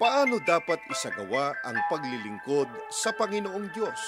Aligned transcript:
Paano 0.00 0.40
dapat 0.40 0.80
isagawa 0.88 1.52
ang 1.60 1.76
paglilingkod 1.92 2.72
sa 2.88 3.12
Panginoong 3.12 3.68
Diyos? 3.68 4.00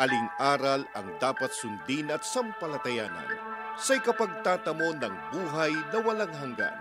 Aling 0.00 0.32
aral 0.40 0.88
ang 0.96 1.12
dapat 1.20 1.52
sundin 1.52 2.08
at 2.08 2.24
sampalatayanan 2.24 3.28
sa 3.76 4.00
ikapagtatamo 4.00 4.96
ng 4.96 5.14
buhay 5.28 5.76
na 5.92 5.98
walang 6.00 6.32
hanggan? 6.40 6.72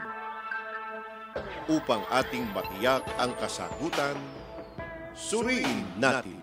Upang 1.67 2.07
ating 2.15 2.47
matiyak 2.55 3.03
ang 3.19 3.35
kasagutan, 3.35 4.15
suriin 5.11 5.83
natin. 5.99 6.39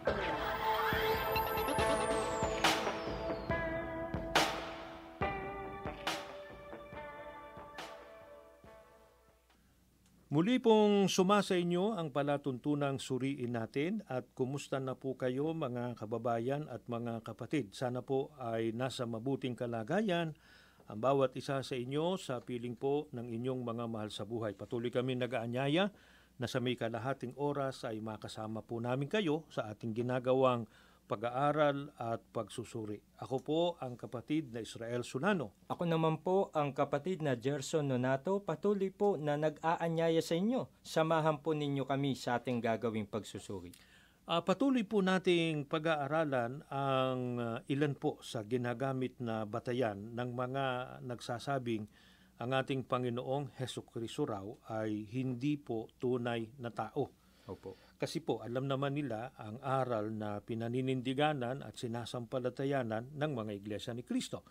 Muli 10.55 10.63
pong 10.63 11.11
sumasa 11.11 11.59
inyo 11.59 11.99
ang 11.99 12.15
palatuntunang 12.15 13.03
suriin 13.03 13.59
natin 13.59 14.07
at 14.07 14.23
kumusta 14.39 14.79
na 14.79 14.95
po 14.95 15.19
kayo 15.19 15.51
mga 15.51 15.99
kababayan 15.99 16.71
at 16.71 16.79
mga 16.87 17.27
kapatid. 17.27 17.75
Sana 17.75 18.07
po 18.07 18.31
ay 18.39 18.71
nasa 18.71 19.03
mabuting 19.03 19.59
kalagayan 19.59 20.31
ang 20.87 20.99
bawat 21.03 21.35
isa 21.35 21.59
sa 21.59 21.75
inyo 21.75 22.15
sa 22.23 22.39
piling 22.39 22.79
po 22.79 23.11
ng 23.11 23.35
inyong 23.35 23.67
mga 23.67 23.85
mahal 23.91 24.15
sa 24.15 24.23
buhay. 24.23 24.55
Patuloy 24.55 24.95
kami 24.95 25.19
nag-aanyaya 25.19 25.91
na 26.39 26.47
sa 26.47 26.63
may 26.63 26.79
kalahating 26.79 27.35
oras 27.35 27.83
ay 27.83 27.99
makasama 27.99 28.63
po 28.63 28.79
namin 28.79 29.11
kayo 29.11 29.43
sa 29.51 29.67
ating 29.75 29.91
ginagawang 29.91 30.71
pag-aaral 31.05 31.93
at 32.01 32.25
pagsusuri. 32.33 33.01
Ako 33.21 33.37
po 33.45 33.61
ang 33.81 33.95
kapatid 33.95 34.53
na 34.53 34.65
Israel 34.65 35.05
Sunano. 35.05 35.53
Ako 35.69 35.85
naman 35.85 36.25
po 36.25 36.49
ang 36.57 36.73
kapatid 36.73 37.21
na 37.21 37.37
Gerson 37.37 37.89
Nonato, 37.89 38.41
patuloy 38.41 38.89
po 38.89 39.21
na 39.21 39.37
nag-aanyaya 39.37 40.25
sa 40.25 40.35
inyo. 40.35 40.69
Samahan 40.81 41.45
po 41.45 41.53
ninyo 41.53 41.85
kami 41.85 42.17
sa 42.17 42.41
ating 42.41 42.59
gagawing 42.65 43.09
pagsusuri. 43.09 43.73
Uh, 44.25 44.41
patuloy 44.41 44.89
po 44.89 45.05
nating 45.05 45.69
pag-aaralan 45.69 46.65
ang 46.73 47.21
uh, 47.37 47.61
ilan 47.69 47.93
po 47.93 48.17
sa 48.25 48.41
ginagamit 48.41 49.21
na 49.21 49.45
batayan 49.45 50.17
ng 50.17 50.31
mga 50.33 50.65
nagsasabing 51.05 51.85
ang 52.41 52.51
ating 52.51 52.83
Panginoong 52.89 53.55
Heso 53.61 53.87
Kristo 53.87 54.27
raw 54.27 54.43
ay 54.73 55.07
hindi 55.13 55.55
po 55.61 55.87
tunay 56.01 56.51
na 56.59 56.73
tao. 56.73 57.13
Opo. 57.47 57.84
Kasi 57.95 58.21
po 58.21 58.43
alam 58.43 58.67
naman 58.67 58.99
nila 58.99 59.33
ang 59.39 59.63
aral 59.63 60.11
na 60.11 60.43
pinaninindiganan 60.43 61.63
at 61.63 61.79
sinasampalatayanan 61.79 63.15
ng 63.15 63.31
mga 63.33 63.53
iglesia 63.55 63.95
ni 63.95 64.03
Kristo. 64.03 64.43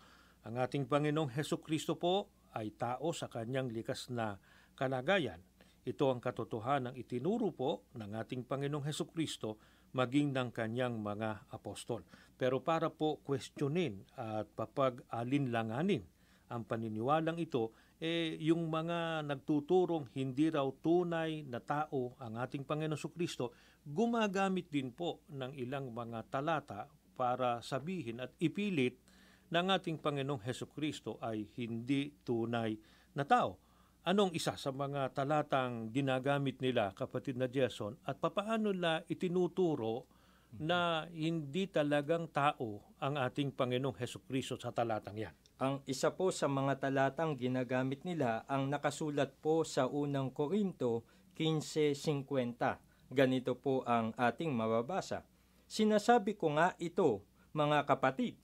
Ang 0.44 0.60
ating 0.60 0.88
Panginoong 0.88 1.32
Heso 1.32 1.60
Kristo 1.60 1.96
po 1.96 2.28
ay 2.56 2.72
tao 2.76 3.12
sa 3.12 3.28
kanyang 3.28 3.72
likas 3.72 4.08
na 4.12 4.36
kalagayan. 4.76 5.40
Ito 5.84 6.08
ang 6.08 6.20
katotohanan 6.24 6.96
ng 6.96 6.96
itinuro 6.96 7.52
po 7.52 7.88
ng 7.92 8.16
ating 8.16 8.48
Panginoong 8.48 8.88
Heso 8.88 9.04
Kristo 9.08 9.60
maging 9.94 10.34
ng 10.34 10.50
kanyang 10.50 10.98
mga 10.98 11.52
apostol. 11.54 12.02
Pero 12.34 12.64
para 12.64 12.90
po 12.90 13.22
questionin 13.22 14.02
at 14.18 14.50
papag-alinlanganin 14.56 16.02
ang 16.50 16.66
paniniwalang 16.66 17.38
ito, 17.38 17.72
eh, 18.04 18.36
yung 18.44 18.68
mga 18.68 19.24
nagtuturong 19.24 20.12
hindi 20.12 20.52
raw 20.52 20.68
tunay 20.68 21.40
na 21.48 21.56
tao 21.64 22.12
ang 22.20 22.36
ating 22.36 22.68
Panginoon 22.68 23.00
Kristo, 23.16 23.56
gumagamit 23.80 24.68
din 24.68 24.92
po 24.92 25.24
ng 25.32 25.56
ilang 25.56 25.88
mga 25.88 26.28
talata 26.28 26.84
para 27.16 27.64
sabihin 27.64 28.20
at 28.20 28.36
ipilit 28.44 29.00
ng 29.48 29.66
ating 29.72 29.96
Panginoong 30.04 30.44
Heso 30.44 30.68
Kristo 30.68 31.16
ay 31.24 31.48
hindi 31.56 32.12
tunay 32.20 32.76
na 33.16 33.24
tao. 33.24 33.56
Anong 34.04 34.36
isa 34.36 34.52
sa 34.60 34.68
mga 34.68 35.16
talatang 35.16 35.88
ginagamit 35.88 36.60
nila, 36.60 36.92
kapatid 36.92 37.40
na 37.40 37.48
Jason, 37.48 37.96
at 38.04 38.20
papaano 38.20 38.68
nila 38.68 39.00
itinuturo 39.08 40.04
na 40.60 41.08
hindi 41.08 41.72
talagang 41.72 42.28
tao 42.28 42.84
ang 43.00 43.16
ating 43.16 43.56
Panginoong 43.56 43.96
Heso 43.96 44.20
Kristo 44.28 44.60
sa 44.60 44.76
talatang 44.76 45.16
yan? 45.16 45.32
Ang 45.62 45.86
isa 45.86 46.10
po 46.10 46.34
sa 46.34 46.50
mga 46.50 46.82
talatang 46.82 47.38
ginagamit 47.38 48.02
nila 48.02 48.42
ang 48.50 48.66
nakasulat 48.66 49.38
po 49.38 49.62
sa 49.62 49.86
unang 49.86 50.34
Korinto 50.34 51.06
15.50. 51.38 53.14
Ganito 53.14 53.54
po 53.54 53.86
ang 53.86 54.10
ating 54.18 54.50
mababasa. 54.50 55.22
Sinasabi 55.70 56.34
ko 56.34 56.58
nga 56.58 56.74
ito, 56.82 57.22
mga 57.54 57.86
kapatid, 57.86 58.34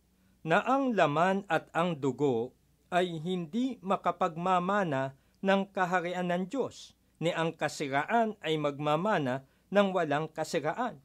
na 0.47 0.63
ang 0.63 0.95
laman 0.95 1.43
at 1.51 1.67
ang 1.75 1.99
dugo 1.99 2.55
ay 2.95 3.19
hindi 3.19 3.83
makapagmamana 3.83 5.19
ng 5.43 5.63
kaharian 5.75 6.31
ng 6.31 6.47
Diyos, 6.47 6.95
ni 7.19 7.35
ang 7.35 7.59
kasiraan 7.59 8.39
ay 8.39 8.55
magmamana 8.55 9.43
ng 9.75 9.89
walang 9.91 10.31
kasiraan. 10.31 11.03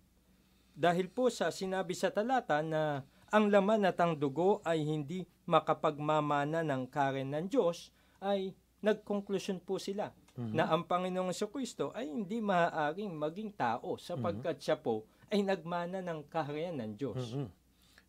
Dahil 0.77 1.09
po 1.09 1.33
sa 1.33 1.49
sinabi 1.49 1.97
sa 1.97 2.13
talata 2.13 2.61
na 2.61 3.01
ang 3.33 3.49
laman 3.49 3.89
at 3.89 3.97
ang 3.97 4.13
dugo 4.13 4.61
ay 4.61 4.85
hindi 4.85 5.25
makapagmamana 5.45 6.65
ng 6.65 6.89
karen 6.89 7.33
ng 7.33 7.45
Diyos, 7.49 7.93
ay 8.21 8.53
nagkonklusyon 8.85 9.65
po 9.65 9.81
sila 9.81 10.13
mm-hmm. 10.37 10.53
na 10.53 10.69
ang 10.69 10.85
Panginoong 10.85 11.33
Kristo 11.49 11.89
ay 11.97 12.09
hindi 12.09 12.37
maaaring 12.37 13.13
maging 13.13 13.51
tao 13.57 13.97
sapagkat 13.97 14.61
mm-hmm. 14.61 14.65
siya 14.65 14.77
po 14.77 15.09
ay 15.33 15.41
nagmana 15.41 16.05
ng 16.05 16.29
kaharian 16.29 16.77
ng 16.77 16.91
Diyos. 16.93 17.33
Mm-hmm. 17.33 17.47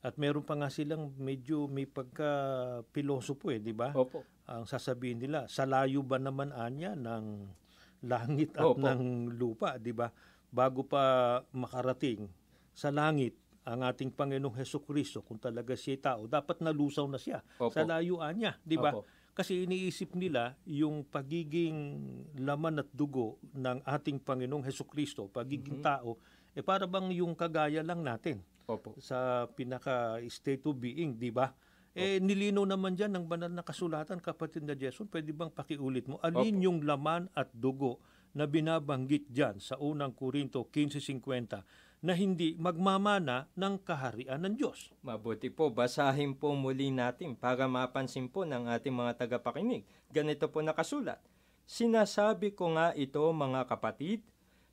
At 0.05 0.15
meron 0.21 0.45
pa 0.45 0.55
nga 0.55 0.71
silang 0.71 1.11
medyo 1.17 1.67
may 1.67 1.89
pagka 1.89 2.31
pilosopo 2.93 3.51
eh, 3.51 3.59
di 3.59 3.73
ba? 3.73 3.91
Opo. 3.97 4.23
Ang 4.47 4.69
sasabihin 4.69 5.19
nila, 5.19 5.51
sa 5.51 5.67
layo 5.67 6.05
ba 6.05 6.21
naman 6.21 6.55
anya 6.55 6.95
ng 6.95 7.49
langit 8.07 8.55
at 8.55 8.71
Opo. 8.71 8.79
ng 8.79 9.35
lupa, 9.35 9.81
di 9.81 9.91
ba? 9.91 10.13
Bago 10.53 10.87
pa 10.87 11.41
makarating 11.51 12.31
sa 12.77 12.93
langit, 12.93 13.35
ang 13.67 13.83
ating 13.83 14.15
Panginoong 14.15 14.55
Heso 14.63 14.79
Kristo, 14.79 15.27
kung 15.27 15.43
talaga 15.43 15.75
siya 15.75 15.99
tao, 15.99 16.31
dapat 16.31 16.63
nalusaw 16.63 17.11
na 17.11 17.19
siya 17.19 17.43
Opo. 17.59 17.75
sa 17.75 17.83
layuan 17.83 18.39
niya, 18.39 18.55
di 18.63 18.79
ba? 18.79 18.95
Kasi 19.37 19.67
iniisip 19.67 20.15
nila 20.15 20.55
yung 20.65 21.03
pagiging 21.03 21.77
laman 22.41 22.81
at 22.81 22.89
dugo 22.95 23.43
ng 23.53 23.83
ating 23.85 24.23
Panginoong 24.23 24.65
Heso 24.65 24.87
Kristo, 24.87 25.27
pagiging 25.27 25.83
mm-hmm. 25.83 25.93
tao, 25.99 26.17
eh 26.55 26.63
para 26.63 26.87
bang 26.87 27.11
yung 27.13 27.35
kagaya 27.35 27.83
lang 27.83 28.07
natin 28.07 28.41
Opo. 28.71 28.95
sa 29.03 29.51
pinaka 29.51 30.23
state 30.31 30.63
of 30.65 30.79
being, 30.79 31.19
di 31.19 31.35
ba? 31.35 31.51
Eh, 31.97 32.23
nilino 32.23 32.63
naman 32.63 32.95
dyan 32.95 33.19
ng 33.19 33.27
banal 33.27 33.51
na 33.51 33.67
kasulatan, 33.67 34.23
kapatid 34.23 34.63
na 34.63 34.79
Jason, 34.79 35.11
pwede 35.11 35.35
bang 35.35 35.51
pakiulit 35.51 36.07
mo? 36.07 36.23
Alin 36.23 36.63
Opo. 36.63 36.65
yung 36.71 36.79
laman 36.87 37.27
at 37.35 37.51
dugo 37.51 37.99
na 38.37 38.45
binabanggit 38.45 39.33
dyan 39.33 39.57
sa 39.59 39.81
unang 39.81 40.13
Korinto 40.13 40.69
15.50 40.69 41.86
na 42.05 42.13
hindi 42.13 42.55
magmamana 42.57 43.49
ng 43.57 43.81
kaharian 43.81 44.45
ng 44.45 44.55
Diyos. 44.57 44.93
Mabuti 45.01 45.49
po, 45.49 45.73
basahin 45.73 46.37
po 46.37 46.53
muli 46.53 46.93
natin 46.93 47.33
para 47.33 47.65
mapansin 47.67 48.29
po 48.29 48.45
ng 48.45 48.69
ating 48.69 48.93
mga 48.93 49.27
tagapakinig. 49.27 49.83
Ganito 50.13 50.47
po 50.53 50.61
nakasulat. 50.61 51.19
Sinasabi 51.67 52.55
ko 52.55 52.77
nga 52.79 52.95
ito 52.95 53.21
mga 53.33 53.67
kapatid, 53.67 54.23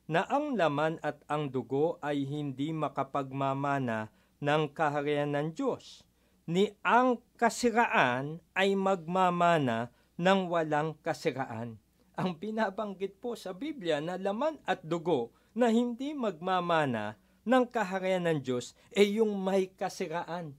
na 0.04 0.20
ang 0.28 0.52
laman 0.52 1.00
at 1.00 1.24
ang 1.32 1.48
dugo 1.48 1.96
ay 2.04 2.28
hindi 2.28 2.76
makapagmamana 2.76 4.12
ng 4.44 4.62
kaharian 4.76 5.32
ng 5.32 5.56
Diyos, 5.56 6.04
ni 6.44 6.76
ang 6.84 7.24
kasiraan 7.40 8.44
ay 8.52 8.76
magmamana 8.76 9.88
ng 10.20 10.52
walang 10.52 10.92
kasiraan. 11.00 11.80
Ang 12.14 12.30
binabanggit 12.36 13.18
po 13.18 13.34
sa 13.34 13.56
Biblia 13.56 13.98
na 13.98 14.20
laman 14.20 14.60
at 14.68 14.84
dugo 14.84 15.34
na 15.54 15.70
hindi 15.70 16.12
magmamana 16.12 17.14
ng 17.46 17.64
kaharian 17.70 18.26
ng 18.26 18.38
Diyos 18.42 18.74
ay 18.92 19.22
yung 19.22 19.38
may 19.38 19.70
kasiraan. 19.70 20.58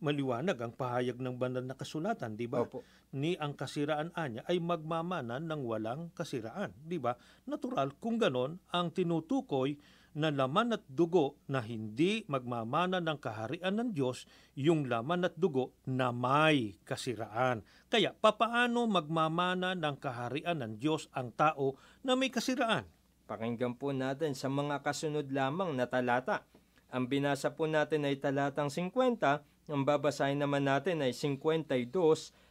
Maliwanag 0.00 0.56
ang 0.60 0.72
pahayag 0.72 1.20
ng 1.20 1.36
banal 1.36 1.64
na 1.64 1.76
kasulatan, 1.76 2.32
di 2.36 2.48
ba? 2.48 2.64
Opo. 2.64 2.80
Ni 3.12 3.36
ang 3.36 3.52
kasiraan 3.52 4.14
anya 4.16 4.40
ay 4.48 4.56
magmamana 4.56 5.36
ng 5.36 5.60
walang 5.60 6.08
kasiraan, 6.16 6.72
di 6.80 6.96
ba? 6.96 7.16
Natural 7.44 7.92
kung 8.00 8.16
ganon 8.16 8.56
ang 8.72 8.92
tinutukoy 8.96 9.76
na 10.16 10.32
laman 10.34 10.74
at 10.74 10.82
dugo 10.90 11.38
na 11.46 11.62
hindi 11.62 12.26
magmamana 12.26 12.98
ng 12.98 13.18
kaharian 13.20 13.76
ng 13.78 13.90
Diyos, 13.94 14.26
yung 14.58 14.90
laman 14.90 15.28
at 15.28 15.34
dugo 15.38 15.76
na 15.86 16.10
may 16.10 16.80
kasiraan. 16.82 17.62
Kaya, 17.86 18.10
papaano 18.16 18.90
magmamana 18.90 19.78
ng 19.78 19.96
kaharian 20.02 20.64
ng 20.64 20.72
Diyos 20.82 21.06
ang 21.14 21.30
tao 21.30 21.78
na 22.02 22.18
may 22.18 22.32
kasiraan? 22.32 22.88
Pakinggan 23.30 23.78
po 23.78 23.94
natin 23.94 24.34
sa 24.34 24.50
mga 24.50 24.82
kasunod 24.82 25.30
lamang 25.30 25.78
na 25.78 25.86
talata. 25.86 26.42
Ang 26.90 27.06
binasa 27.06 27.54
po 27.54 27.70
natin 27.70 28.02
ay 28.02 28.18
talatang 28.18 28.66
50, 28.66 29.70
ang 29.70 29.82
babasahin 29.86 30.42
naman 30.42 30.66
natin 30.66 30.98
ay 30.98 31.14
52 31.14 31.94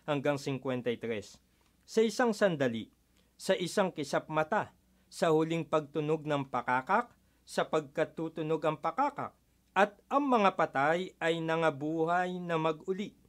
hanggang 0.08 0.40
53. 0.40 1.36
Sa 1.84 2.00
isang 2.00 2.32
sandali, 2.32 2.88
sa 3.36 3.60
isang 3.60 3.92
kisap 3.92 4.32
mata, 4.32 4.72
sa 5.12 5.36
huling 5.36 5.68
pagtunog 5.68 6.24
ng 6.24 6.48
pakakak, 6.48 7.12
sa 7.44 7.68
pagkatutunog 7.68 8.64
ang 8.64 8.80
pakakak, 8.80 9.36
at 9.76 10.00
ang 10.08 10.32
mga 10.32 10.56
patay 10.56 11.12
ay 11.20 11.44
nangabuhay 11.44 12.40
na 12.40 12.56
maguli, 12.56 13.20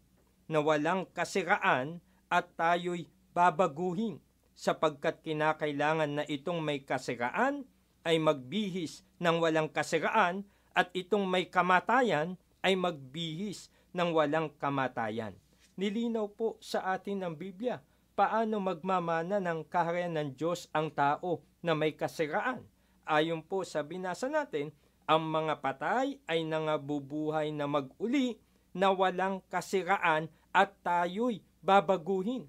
na 0.47 0.63
walang 0.63 1.03
kasiraan 1.11 1.99
at 2.31 2.47
tayo'y 2.55 3.11
babaguhin 3.35 4.23
sapagkat 4.61 5.25
kinakailangan 5.25 6.21
na 6.21 6.25
itong 6.29 6.61
may 6.61 6.85
kasiraan 6.85 7.65
ay 8.05 8.21
magbihis 8.21 9.09
ng 9.17 9.41
walang 9.41 9.73
kasiraan 9.73 10.45
at 10.77 10.93
itong 10.93 11.25
may 11.25 11.49
kamatayan 11.49 12.37
ay 12.61 12.77
magbihis 12.77 13.73
ng 13.97 14.13
walang 14.13 14.53
kamatayan. 14.61 15.33
Nilinaw 15.81 16.29
po 16.37 16.61
sa 16.61 16.93
atin 16.93 17.25
ng 17.25 17.35
Biblia 17.41 17.81
paano 18.13 18.61
magmamana 18.61 19.41
ng 19.41 19.65
kaharian 19.65 20.13
ng 20.21 20.37
Diyos 20.37 20.69
ang 20.77 20.93
tao 20.93 21.41
na 21.65 21.73
may 21.73 21.97
kasiraan. 21.97 22.61
Ayon 23.09 23.41
po 23.41 23.65
sa 23.65 23.81
binasa 23.81 24.29
natin, 24.29 24.77
ang 25.09 25.25
mga 25.25 25.65
patay 25.65 26.21
ay 26.29 26.45
nangabubuhay 26.45 27.49
na 27.49 27.65
maguli 27.65 28.37
na 28.77 28.93
walang 28.93 29.41
kasiraan 29.49 30.29
at 30.53 30.77
tayo'y 30.85 31.41
babaguhin. 31.65 32.45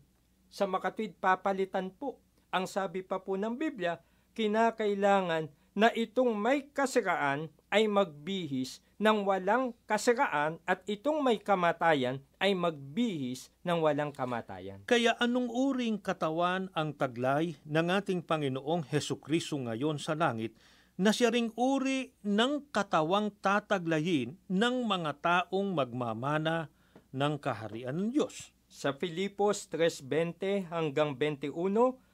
Sa 0.51 0.67
makatwid 0.67 1.15
papalitan 1.17 1.89
po. 1.89 2.19
Ang 2.51 2.67
sabi 2.67 2.99
pa 2.99 3.23
po 3.23 3.39
ng 3.39 3.55
Biblia, 3.55 4.03
kinakailangan 4.35 5.47
na 5.71 5.87
itong 5.95 6.35
may 6.35 6.67
kasiraan 6.67 7.47
ay 7.71 7.87
magbihis 7.87 8.83
ng 8.99 9.23
walang 9.23 9.71
kasiraan 9.87 10.59
at 10.67 10.83
itong 10.85 11.23
may 11.23 11.39
kamatayan 11.39 12.19
ay 12.37 12.51
magbihis 12.51 13.49
ng 13.63 13.79
walang 13.79 14.11
kamatayan. 14.11 14.83
Kaya 14.85 15.15
anong 15.17 15.47
uring 15.47 15.97
katawan 15.97 16.67
ang 16.75 16.93
taglay 16.93 17.55
ng 17.63 17.87
ating 17.87 18.21
Panginoong 18.21 18.85
Heso 18.91 19.17
Kristo 19.17 19.57
ngayon 19.57 19.97
sa 19.97 20.13
langit 20.13 20.53
na 20.99 21.09
siya 21.09 21.33
ring 21.33 21.49
uri 21.57 22.13
ng 22.21 22.69
katawang 22.69 23.33
tataglayin 23.41 24.37
ng 24.51 24.75
mga 24.85 25.11
taong 25.23 25.73
magmamana 25.73 26.69
ng 27.09 27.33
kaharian 27.41 27.95
ng 27.95 28.09
Diyos. 28.13 28.53
Sa 28.71 28.95
Filipos 28.95 29.67
3.20 29.67 30.71
hanggang 30.71 31.11
21, 31.19 31.51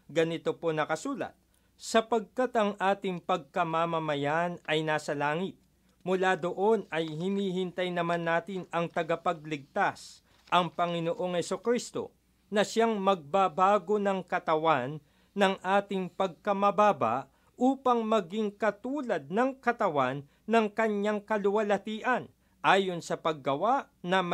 ganito 0.09 0.57
po 0.57 0.73
nakasulat, 0.73 1.37
Sapagkat 1.77 2.49
ang 2.57 2.73
ating 2.81 3.21
pagkamamamayan 3.21 4.57
ay 4.65 4.81
nasa 4.81 5.13
langit, 5.13 5.53
mula 6.01 6.33
doon 6.33 6.89
ay 6.89 7.05
hinihintay 7.05 7.93
naman 7.93 8.25
natin 8.25 8.65
ang 8.73 8.89
tagapagligtas, 8.89 10.25
ang 10.49 10.73
Panginoong 10.73 11.37
Kristo, 11.61 12.09
na 12.49 12.65
siyang 12.65 12.97
magbabago 12.97 14.01
ng 14.01 14.25
katawan 14.25 14.97
ng 15.37 15.53
ating 15.61 16.09
pagkamababa 16.09 17.29
upang 17.53 18.01
maging 18.01 18.49
katulad 18.49 19.29
ng 19.29 19.61
katawan 19.61 20.25
ng 20.49 20.65
kanyang 20.73 21.21
kaluwalhatian 21.21 22.25
ayon 22.65 23.05
sa 23.05 23.21
paggawa 23.21 23.93
na 24.01 24.25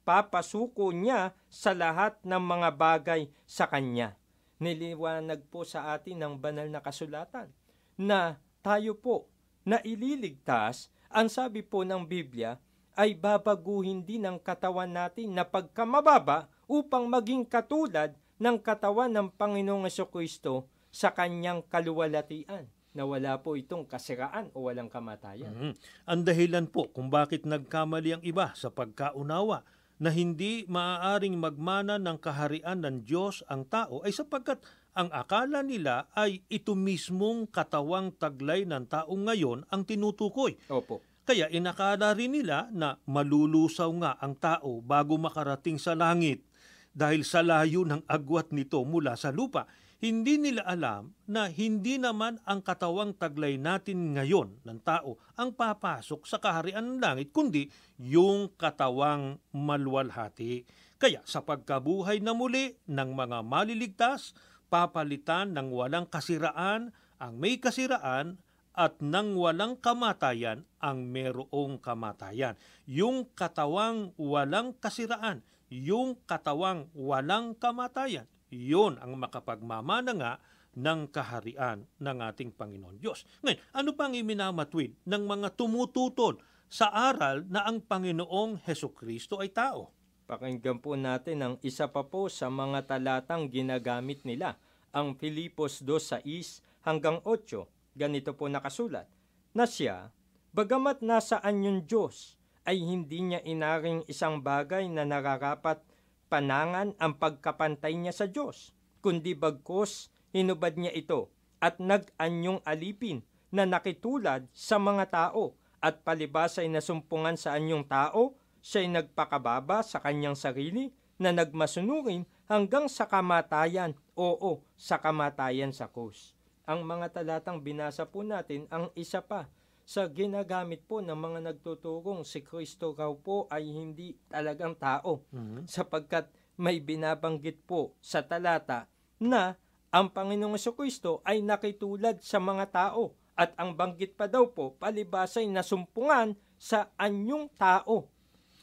maipagpapasuko 0.00 0.92
niya 0.96 1.36
sa 1.52 1.76
lahat 1.76 2.16
ng 2.24 2.40
mga 2.40 2.68
bagay 2.74 3.22
sa 3.44 3.68
kanya. 3.68 4.16
Niliwanag 4.60 5.48
po 5.48 5.64
sa 5.64 5.92
atin 5.96 6.20
ng 6.20 6.34
banal 6.36 6.68
na 6.68 6.84
kasulatan 6.84 7.48
na 7.96 8.36
tayo 8.60 8.96
po 8.96 9.28
na 9.64 9.80
ililigtas, 9.84 10.92
ang 11.08 11.28
sabi 11.28 11.64
po 11.64 11.84
ng 11.84 12.04
Biblia, 12.04 12.60
ay 12.96 13.16
babaguhin 13.16 14.04
din 14.04 14.28
ang 14.28 14.36
katawan 14.36 14.90
natin 14.90 15.32
na 15.32 15.48
pagkamababa 15.48 16.52
upang 16.68 17.08
maging 17.08 17.48
katulad 17.48 18.12
ng 18.36 18.60
katawan 18.60 19.08
ng 19.08 19.28
Panginoong 19.32 19.88
Kristo 20.12 20.68
sa 20.92 21.12
kanyang 21.12 21.64
kaluwalhatian 21.64 22.68
na 22.90 23.06
wala 23.06 23.38
po 23.38 23.54
itong 23.54 23.86
kasiraan 23.86 24.50
o 24.52 24.66
walang 24.66 24.90
kamatayan. 24.90 25.54
Mhm. 25.54 25.72
Ang 26.10 26.20
dahilan 26.26 26.66
po 26.66 26.90
kung 26.90 27.08
bakit 27.08 27.46
nagkamali 27.46 28.18
ang 28.18 28.22
iba 28.26 28.50
sa 28.58 28.68
pagkaunawa 28.68 29.62
na 30.00 30.08
hindi 30.08 30.64
maaaring 30.64 31.36
magmana 31.36 32.00
ng 32.00 32.16
kaharian 32.16 32.80
ng 32.80 33.04
Diyos 33.04 33.44
ang 33.52 33.68
tao 33.68 34.00
ay 34.00 34.16
sapagkat 34.16 34.64
ang 34.96 35.12
akala 35.12 35.60
nila 35.60 36.08
ay 36.16 36.42
ito 36.48 36.72
mismong 36.72 37.46
katawang 37.52 38.16
taglay 38.16 38.64
ng 38.64 38.88
taong 38.88 39.28
ngayon 39.28 39.68
ang 39.68 39.84
tinutukoy. 39.84 40.56
Opo. 40.72 41.04
Kaya 41.28 41.46
inakala 41.52 42.16
rin 42.16 42.34
nila 42.34 42.72
na 42.74 42.98
malulusaw 43.06 43.92
nga 44.02 44.18
ang 44.18 44.34
tao 44.34 44.82
bago 44.82 45.14
makarating 45.20 45.78
sa 45.78 45.94
langit 45.94 46.42
dahil 46.90 47.22
sa 47.22 47.44
layo 47.44 47.86
ng 47.86 48.02
agwat 48.10 48.50
nito 48.50 48.82
mula 48.82 49.14
sa 49.14 49.30
lupa. 49.30 49.70
Hindi 50.00 50.40
nila 50.40 50.64
alam 50.64 51.12
na 51.28 51.52
hindi 51.52 52.00
naman 52.00 52.40
ang 52.48 52.64
katawang 52.64 53.12
taglay 53.20 53.60
natin 53.60 54.16
ngayon 54.16 54.64
ng 54.64 54.80
tao 54.80 55.20
ang 55.36 55.52
papasok 55.52 56.24
sa 56.24 56.40
kaharian 56.40 56.96
ng 56.96 56.98
langit, 57.04 57.36
kundi 57.36 57.68
yung 58.00 58.48
katawang 58.56 59.36
malwalhati. 59.52 60.64
Kaya 60.96 61.20
sa 61.28 61.44
pagkabuhay 61.44 62.24
na 62.24 62.32
muli 62.32 62.80
ng 62.88 63.12
mga 63.12 63.44
maliligtas, 63.44 64.32
papalitan 64.72 65.52
ng 65.52 65.68
walang 65.68 66.08
kasiraan 66.08 66.96
ang 67.20 67.36
may 67.36 67.60
kasiraan 67.60 68.40
at 68.72 69.04
ng 69.04 69.36
walang 69.36 69.76
kamatayan 69.76 70.64
ang 70.80 71.12
merong 71.12 71.76
kamatayan. 71.76 72.56
Yung 72.88 73.28
katawang 73.36 74.16
walang 74.16 74.72
kasiraan, 74.80 75.44
yung 75.68 76.16
katawang 76.24 76.88
walang 76.96 77.52
kamatayan, 77.52 78.24
yun 78.50 78.98
ang 78.98 79.14
makapagmamana 79.16 80.12
nga 80.14 80.32
ng 80.74 81.10
kaharian 81.10 81.82
ng 81.98 82.18
ating 82.30 82.54
Panginoon 82.54 82.98
Diyos. 83.02 83.26
Ngayon, 83.42 83.58
ano 83.74 83.90
pang 83.98 84.14
iminamatwid 84.14 84.94
ng 85.06 85.22
mga 85.26 85.58
tumututol 85.58 86.38
sa 86.70 86.90
aral 86.94 87.46
na 87.50 87.66
ang 87.66 87.82
Panginoong 87.82 88.62
Heso 88.66 88.94
Kristo 88.94 89.42
ay 89.42 89.50
tao? 89.50 89.90
Pakinggan 90.30 90.78
po 90.78 90.94
natin 90.94 91.42
ang 91.42 91.54
isa 91.66 91.90
pa 91.90 92.06
po 92.06 92.30
sa 92.30 92.46
mga 92.46 92.86
talatang 92.86 93.50
ginagamit 93.50 94.22
nila, 94.22 94.54
ang 94.94 95.18
Filipos 95.18 95.82
2.6 95.82 96.62
hanggang 96.86 97.18
8. 97.26 97.98
Ganito 97.98 98.38
po 98.38 98.46
nakasulat, 98.46 99.10
na 99.50 99.66
siya, 99.66 100.14
bagamat 100.54 101.02
nasaan 101.02 101.66
yung 101.66 101.82
Diyos, 101.82 102.38
ay 102.62 102.78
hindi 102.78 103.26
niya 103.26 103.42
inaring 103.42 104.06
isang 104.06 104.38
bagay 104.38 104.86
na 104.86 105.02
nararapat 105.02 105.82
panangan 106.30 106.94
ang 107.02 107.18
pagkapantay 107.18 107.98
niya 107.98 108.14
sa 108.14 108.30
Diyos, 108.30 108.70
kundi 109.02 109.34
bagkos 109.34 110.14
hinubad 110.30 110.78
niya 110.78 110.94
ito 110.94 111.34
at 111.58 111.82
nag-anyong 111.82 112.62
alipin 112.62 113.26
na 113.50 113.66
nakitulad 113.66 114.46
sa 114.54 114.78
mga 114.78 115.10
tao 115.10 115.58
at 115.82 116.06
palibas 116.06 116.56
ay 116.62 116.70
nasumpungan 116.70 117.34
sa 117.34 117.58
anyong 117.58 117.82
tao, 117.84 118.38
siya'y 118.62 118.86
nagpakababa 118.92 119.82
sa 119.82 119.98
kanyang 119.98 120.38
sarili 120.38 120.94
na 121.20 121.34
nagmasunurin 121.34 122.24
hanggang 122.46 122.86
sa 122.86 123.10
kamatayan, 123.10 123.92
oo, 124.16 124.62
sa 124.78 125.02
kamatayan 125.02 125.74
sa 125.74 125.90
krus. 125.90 126.32
Ang 126.64 126.86
mga 126.86 127.10
talatang 127.10 127.58
binasa 127.60 128.06
po 128.06 128.22
natin 128.22 128.70
ang 128.70 128.94
isa 128.94 129.18
pa 129.18 129.50
sa 129.90 130.06
ginagamit 130.06 130.86
po 130.86 131.02
ng 131.02 131.18
mga 131.18 131.50
nagtuturong 131.50 132.22
si 132.22 132.46
Kristo 132.46 132.94
raw 132.94 133.10
po 133.10 133.50
ay 133.50 133.66
hindi 133.66 134.14
talagang 134.30 134.78
tao 134.78 135.26
Mhm. 135.34 135.66
sapagkat 135.66 136.30
may 136.54 136.78
binabanggit 136.78 137.66
po 137.66 137.98
sa 137.98 138.22
talata 138.22 138.86
na 139.18 139.58
ang 139.90 140.06
Panginoong 140.06 140.54
Kristo 140.54 141.18
ay 141.26 141.42
nakitulad 141.42 142.22
sa 142.22 142.38
mga 142.38 142.70
tao 142.70 143.18
at 143.34 143.50
ang 143.58 143.74
banggit 143.74 144.14
pa 144.14 144.30
daw 144.30 144.46
po 144.54 144.78
palibasay 144.78 145.50
nasumpungan 145.50 146.38
sa 146.54 146.94
anyong 146.94 147.50
tao. 147.58 148.06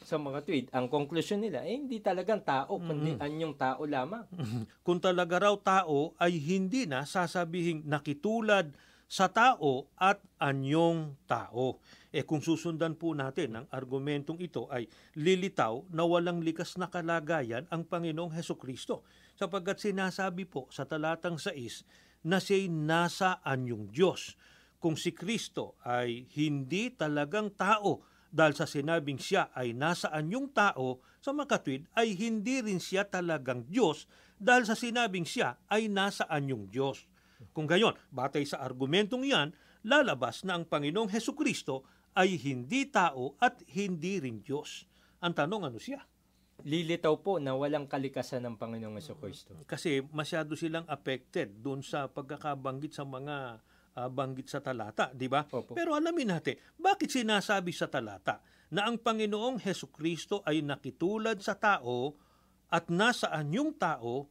Sa 0.07 0.15
mga 0.15 0.39
tweet, 0.47 0.71
ang 0.71 0.87
konklusyon 0.87 1.43
nila, 1.43 1.67
eh 1.67 1.75
hindi 1.75 1.99
talagang 1.99 2.39
tao, 2.39 2.79
kundi 2.79 3.19
anyong 3.19 3.59
tao 3.59 3.83
lamang. 3.83 4.23
Kung 4.85 5.03
talaga 5.03 5.43
raw 5.43 5.55
tao 5.59 6.15
ay 6.15 6.39
hindi 6.39 6.87
na 6.87 7.03
sasabihing 7.03 7.83
nakitulad 7.83 8.71
sa 9.07 9.31
tao 9.31 9.87
at 9.95 10.19
anyong 10.35 11.15
tao. 11.23 11.79
Eh 12.11 12.27
kung 12.27 12.43
susundan 12.43 12.99
po 12.99 13.15
natin 13.15 13.55
ang 13.55 13.65
argumentong 13.71 14.35
ito 14.43 14.67
ay 14.67 14.91
lilitaw 15.15 15.87
na 15.95 16.03
walang 16.03 16.43
likas 16.43 16.75
na 16.75 16.91
kalagayan 16.91 17.63
ang 17.71 17.87
Panginoong 17.87 18.35
Heso 18.35 18.59
Kristo 18.59 19.07
sapagkat 19.39 19.79
sinasabi 19.79 20.43
po 20.43 20.67
sa 20.67 20.83
talatang 20.83 21.39
6 21.39 22.27
na 22.27 22.43
siya'y 22.43 22.67
nasa 22.67 23.39
anyong 23.47 23.87
Diyos. 23.87 24.35
Kung 24.77 24.99
si 24.99 25.15
Kristo 25.15 25.79
ay 25.87 26.27
hindi 26.35 26.91
talagang 26.91 27.55
tao 27.55 28.03
dahil 28.27 28.53
sa 28.59 28.67
sinabing 28.67 29.17
siya 29.17 29.49
ay 29.55 29.71
nasa 29.71 30.11
anyong 30.11 30.51
tao, 30.51 30.99
sa 31.23 31.31
makatwid 31.31 31.87
ay 31.95 32.13
hindi 32.13 32.59
rin 32.59 32.77
siya 32.77 33.07
talagang 33.07 33.63
Diyos 33.71 34.05
dahil 34.35 34.67
sa 34.67 34.75
sinabing 34.75 35.25
siya 35.25 35.57
ay 35.71 35.87
nasa 35.87 36.27
anyong 36.27 36.67
Diyos. 36.67 37.07
Kung 37.53 37.69
gayon, 37.69 37.93
batay 38.09 38.45
sa 38.45 38.61
argumentong 38.61 39.25
yan, 39.25 39.53
lalabas 39.85 40.41
na 40.43 40.57
ang 40.57 40.65
Panginoong 40.65 41.09
Heso 41.11 41.37
Kristo 41.37 41.85
ay 42.17 42.37
hindi 42.41 42.89
tao 42.89 43.37
at 43.37 43.61
hindi 43.77 44.17
rin 44.17 44.41
Diyos. 44.41 44.89
Ang 45.21 45.37
tanong, 45.37 45.69
ano 45.69 45.77
siya? 45.77 46.01
Lilitaw 46.65 47.21
po 47.21 47.37
na 47.37 47.53
walang 47.53 47.85
kalikasan 47.85 48.41
ng 48.49 48.57
Panginoong 48.57 48.97
Kristo. 49.21 49.53
Kasi 49.69 50.01
masyado 50.09 50.57
silang 50.57 50.89
affected 50.89 51.61
doon 51.61 51.85
sa 51.85 52.09
pagkakabanggit 52.09 52.97
sa 52.97 53.05
mga 53.05 53.61
ah, 53.93 54.09
banggit 54.09 54.49
sa 54.49 54.61
talata, 54.61 55.13
di 55.13 55.29
ba? 55.29 55.45
Pero 55.77 55.93
alamin 55.93 56.33
natin, 56.33 56.57
bakit 56.77 57.13
sinasabi 57.13 57.69
sa 57.73 57.85
talata 57.85 58.41
na 58.73 58.89
ang 58.89 58.97
Panginoong 58.97 59.61
Heso 59.61 59.93
Kristo 59.93 60.41
ay 60.45 60.65
nakitulad 60.65 61.37
sa 61.41 61.53
tao 61.57 62.17
at 62.67 62.89
nasa 62.89 63.31
anyong 63.31 63.77
tao 63.77 64.27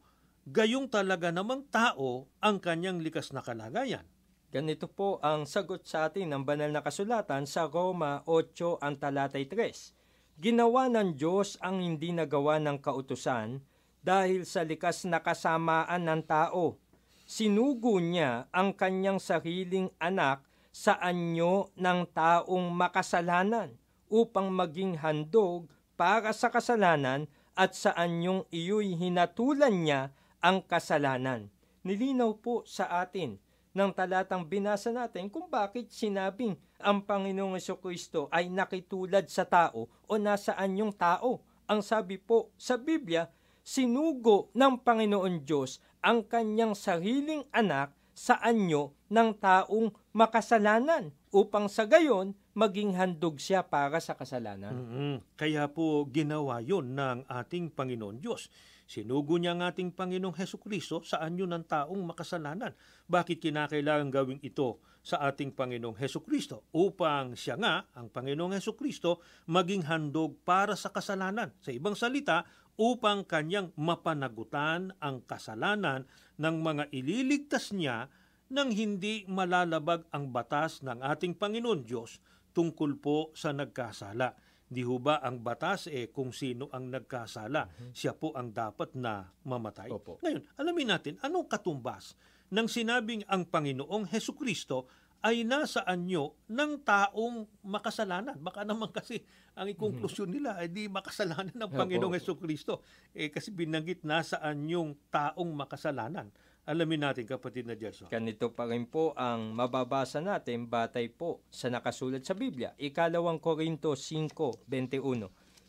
gayong 0.47 0.87
talaga 0.87 1.27
namang 1.27 1.67
tao 1.67 2.31
ang 2.39 2.63
kanyang 2.63 3.03
likas 3.03 3.35
na 3.35 3.43
kalagayan. 3.43 4.07
Ganito 4.47 4.87
po 4.87 5.19
ang 5.19 5.43
sagot 5.43 5.83
sa 5.83 6.07
atin 6.07 6.31
ng 6.31 6.47
banal 6.47 6.71
na 6.71 6.79
kasulatan 6.79 7.43
sa 7.43 7.67
Roma 7.67 8.23
8 8.23 8.79
ang 8.79 8.95
talatay 8.95 9.43
3. 9.43 10.39
Ginawa 10.39 10.87
ng 10.87 11.19
Diyos 11.19 11.59
ang 11.59 11.83
hindi 11.83 12.15
nagawa 12.15 12.63
ng 12.63 12.79
kautusan 12.79 13.59
dahil 13.99 14.47
sa 14.47 14.63
likas 14.63 15.03
na 15.03 15.19
kasamaan 15.19 16.07
ng 16.07 16.23
tao. 16.23 16.79
Sinugo 17.27 17.99
niya 17.99 18.47
ang 18.55 18.71
kanyang 18.71 19.19
sariling 19.19 19.91
anak 19.99 20.47
sa 20.71 20.95
anyo 20.95 21.75
ng 21.75 22.07
taong 22.15 22.71
makasalanan 22.71 23.75
upang 24.07 24.47
maging 24.47 24.95
handog 24.95 25.67
para 25.99 26.31
sa 26.31 26.47
kasalanan 26.47 27.27
at 27.51 27.75
sa 27.75 27.91
anyong 27.99 28.47
iyo'y 28.47 28.95
hinatulan 28.95 29.75
niya 29.75 30.01
ang 30.41 30.63
kasalanan. 30.65 31.49
Nilinaw 31.87 32.37
po 32.41 32.67
sa 32.67 32.89
atin 33.01 33.39
ng 33.77 33.91
talatang 33.93 34.41
binasa 34.41 34.89
natin 34.89 35.29
kung 35.29 35.45
bakit 35.47 35.93
sinabing 35.93 36.57
ang 36.81 37.05
Panginoong 37.05 37.61
Kristo 37.77 38.25
ay 38.33 38.49
nakitulad 38.49 39.29
sa 39.29 39.45
tao 39.45 39.85
o 40.09 40.11
nasa 40.17 40.57
anyong 40.57 40.93
tao. 40.97 41.45
Ang 41.69 41.85
sabi 41.85 42.17
po 42.17 42.49
sa 42.57 42.79
Biblia, 42.79 43.29
sinugo 43.61 44.49
ng 44.57 44.81
Panginoon 44.81 45.45
Diyos 45.45 45.83
ang 46.01 46.25
kanyang 46.25 46.73
sariling 46.73 47.45
anak 47.51 47.93
sa 48.17 48.41
anyo 48.41 48.97
ng 49.13 49.29
taong 49.37 49.93
makasalanan 50.09 51.13
upang 51.29 51.69
sa 51.69 51.85
gayon 51.85 52.33
maging 52.57 52.97
handog 52.97 53.37
siya 53.37 53.61
para 53.61 54.01
sa 54.01 54.17
kasalanan. 54.17 54.73
Mm-mm. 54.73 55.15
Kaya 55.37 55.69
po 55.69 56.09
ginawa 56.09 56.57
yon 56.57 56.97
ng 56.97 57.29
ating 57.29 57.69
Panginoon 57.69 58.17
Diyos. 58.17 58.49
Sinugo 58.87 59.35
niya 59.35 59.51
ang 59.51 59.67
ating 59.67 59.91
Panginoong 59.91 60.39
Heso 60.39 60.55
Kristo 60.63 61.03
sa 61.03 61.19
anyo 61.19 61.43
ng 61.43 61.67
taong 61.67 62.07
makasalanan. 62.07 62.71
Bakit 63.11 63.43
kinakailangan 63.43 64.07
gawing 64.07 64.39
ito 64.39 64.79
sa 65.03 65.27
ating 65.27 65.51
Panginoong 65.51 65.99
Heso 65.99 66.23
Kristo? 66.23 66.71
Upang 66.71 67.35
siya 67.35 67.59
nga, 67.59 67.83
ang 67.99 68.07
Panginoong 68.07 68.55
Heso 68.55 68.79
Kristo, 68.79 69.19
maging 69.51 69.83
handog 69.91 70.39
para 70.47 70.79
sa 70.79 70.95
kasalanan. 70.95 71.51
Sa 71.59 71.75
ibang 71.75 71.99
salita, 71.99 72.47
upang 72.79 73.27
kanyang 73.27 73.75
mapanagutan 73.75 74.95
ang 75.03 75.19
kasalanan 75.27 76.07
ng 76.39 76.55
mga 76.63 76.87
ililigtas 76.95 77.75
niya 77.75 78.07
nang 78.47 78.71
hindi 78.71 79.27
malalabag 79.27 80.07
ang 80.15 80.31
batas 80.31 80.79
ng 80.79 81.03
ating 81.03 81.35
Panginoon 81.35 81.83
Diyos 81.83 82.23
tungkol 82.55 82.95
po 83.03 83.35
sa 83.35 83.51
nagkasala. 83.51 84.46
Di 84.67 84.83
ho 84.83 84.99
ba 84.99 85.23
ang 85.23 85.39
batas 85.39 85.87
eh 85.87 86.11
kung 86.11 86.35
sino 86.35 86.67
ang 86.75 86.91
nagkasala, 86.91 87.71
siya 87.95 88.11
po 88.11 88.35
ang 88.35 88.51
dapat 88.51 88.91
na 88.99 89.31
mamatay? 89.47 89.87
Opo. 89.87 90.19
Ngayon, 90.19 90.43
alamin 90.59 90.87
natin 90.91 91.15
anong 91.23 91.47
katumbas 91.47 92.19
ng 92.51 92.67
sinabing 92.67 93.23
ang 93.31 93.47
Panginoong 93.47 94.07
Heso 94.11 94.35
Kristo 94.35 94.91
ay 95.23 95.41
nasa 95.47 95.81
anyo 95.87 96.37
ng 96.45 96.83
taong 96.85 97.47
makasalanan. 97.65 98.37
Baka 98.37 98.61
naman 98.61 98.93
kasi 98.93 99.23
ang 99.57 99.65
ikonklusyon 99.65 100.29
nila 100.29 100.59
ay 100.61 100.69
di 100.69 100.85
makasalanan 100.85 101.55
ng. 101.57 101.71
Panginoong 101.73 102.13
Heso 102.13 102.37
Kristo. 102.37 102.85
Eh, 103.17 103.33
kasi 103.33 103.49
binanggit 103.49 104.05
nasa 104.05 104.37
anyong 104.43 104.93
taong 105.09 105.51
makasalanan. 105.57 106.29
Alamin 106.67 106.99
natin 106.99 107.23
kapatid 107.23 107.63
na 107.63 107.79
Gerson. 107.79 108.11
Ganito 108.11 108.51
pa 108.51 108.67
rin 108.67 108.83
po 108.83 109.15
ang 109.15 109.55
mababasa 109.55 110.19
natin 110.19 110.67
batay 110.67 111.07
po 111.07 111.39
sa 111.47 111.71
nakasulat 111.71 112.27
sa 112.27 112.35
Biblia. 112.35 112.75
Ikalawang 112.75 113.39
Korinto 113.39 113.95
5.21 113.95 114.67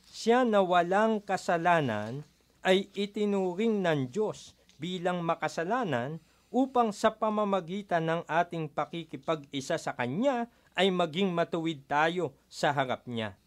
Siya 0.03 0.43
na 0.43 0.59
walang 0.59 1.23
kasalanan 1.23 2.27
ay 2.67 2.91
itinuring 2.99 3.79
ng 3.79 4.11
Diyos 4.11 4.59
bilang 4.75 5.23
makasalanan 5.23 6.19
upang 6.51 6.91
sa 6.91 7.15
pamamagitan 7.15 8.03
ng 8.03 8.23
ating 8.27 8.67
pakikipag-isa 8.67 9.79
sa 9.79 9.95
Kanya 9.95 10.51
ay 10.75 10.91
maging 10.91 11.31
matuwid 11.31 11.87
tayo 11.87 12.35
sa 12.51 12.75
harap 12.75 13.07
Niya. 13.07 13.39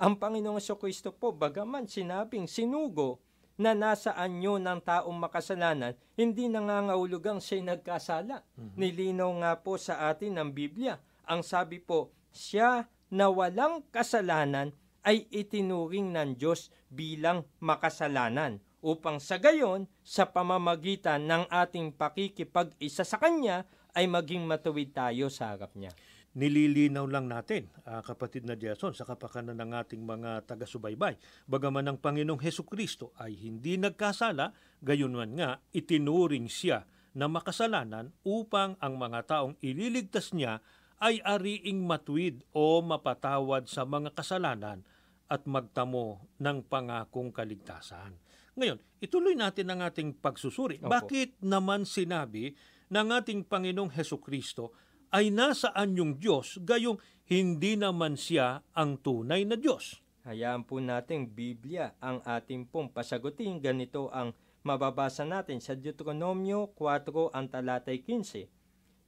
Ang 0.00 0.16
Panginoong 0.16 0.56
Kristo 0.80 1.12
po, 1.12 1.36
bagaman 1.36 1.84
sinabing 1.84 2.48
sinugo 2.48 3.20
na 3.54 3.72
nasa 3.72 4.14
anyo 4.18 4.58
ng 4.58 4.82
taong 4.82 5.14
makasalanan, 5.14 5.94
hindi 6.18 6.50
nangangahulugang 6.50 7.38
siya'y 7.38 7.62
nagkasala. 7.62 8.42
Nilinaw 8.74 9.30
nga 9.42 9.52
po 9.62 9.78
sa 9.78 10.10
atin 10.10 10.38
ng 10.38 10.50
Biblia. 10.50 10.98
Ang 11.30 11.46
sabi 11.46 11.78
po, 11.78 12.10
siya 12.34 12.90
na 13.14 13.30
walang 13.30 13.86
kasalanan 13.94 14.74
ay 15.06 15.30
itinuring 15.30 16.10
ng 16.10 16.30
Diyos 16.34 16.74
bilang 16.90 17.46
makasalanan 17.62 18.58
upang 18.84 19.16
sa 19.16 19.40
gayon, 19.40 19.88
sa 20.04 20.28
pamamagitan 20.28 21.24
ng 21.24 21.48
ating 21.48 21.96
pakikipag-isa 21.96 23.00
sa 23.00 23.16
Kanya, 23.16 23.64
ay 23.96 24.04
maging 24.04 24.44
matuwid 24.44 24.92
tayo 24.92 25.32
sa 25.32 25.54
harap 25.54 25.72
Niya. 25.72 25.94
Nililinaw 26.34 27.06
lang 27.06 27.30
natin, 27.30 27.70
ah, 27.86 28.02
kapatid 28.02 28.42
na 28.42 28.58
Jason, 28.58 28.90
sa 28.92 29.06
kapakanan 29.06 29.54
ng 29.54 29.70
ating 29.70 30.02
mga 30.02 30.44
taga-subaybay. 30.50 31.14
Bagaman 31.46 31.86
ang 31.86 31.98
Panginoong 32.02 32.42
Heso 32.42 32.66
Kristo 32.66 33.14
ay 33.22 33.38
hindi 33.38 33.78
nagkasala, 33.78 34.50
gayon 34.82 35.14
man 35.14 35.38
nga 35.38 35.62
itinuring 35.70 36.50
siya 36.50 36.82
na 37.14 37.30
makasalanan 37.30 38.10
upang 38.26 38.74
ang 38.82 38.98
mga 38.98 39.20
taong 39.30 39.54
ililigtas 39.62 40.34
niya 40.34 40.58
ay 40.98 41.22
ariing 41.22 41.86
matuwid 41.86 42.42
o 42.50 42.82
mapatawad 42.82 43.70
sa 43.70 43.86
mga 43.86 44.14
kasalanan 44.18 44.82
at 45.30 45.46
magtamo 45.46 46.26
ng 46.42 46.58
pangakong 46.66 47.30
kaligtasan. 47.30 48.18
Ngayon, 48.54 48.78
ituloy 49.02 49.34
natin 49.34 49.70
ang 49.70 49.82
ating 49.82 50.14
pagsusuri. 50.18 50.78
Opo. 50.82 50.90
Bakit 50.90 51.42
naman 51.42 51.86
sinabi 51.86 52.54
ng 52.90 53.06
ating 53.10 53.46
Panginoong 53.46 53.90
Heso 53.94 54.22
Kristo 54.22 54.74
ay 55.14 55.30
nasaan 55.30 55.94
yung 55.94 56.18
Diyos, 56.18 56.58
gayong 56.58 56.98
hindi 57.30 57.78
naman 57.78 58.18
siya 58.18 58.66
ang 58.74 58.98
tunay 58.98 59.46
na 59.46 59.54
Diyos. 59.54 60.02
Hayaan 60.26 60.66
po 60.66 60.82
nating 60.82 61.30
Biblia 61.30 61.94
ang 62.02 62.18
ating 62.26 62.66
pong 62.66 62.90
pasagutin. 62.90 63.62
Ganito 63.62 64.10
ang 64.10 64.34
mababasa 64.66 65.22
natin 65.22 65.62
sa 65.62 65.78
Deuteronomio 65.78 66.74
4 66.74 67.30
ang 67.30 67.46
talatay 67.46 68.02
15. 68.02 68.50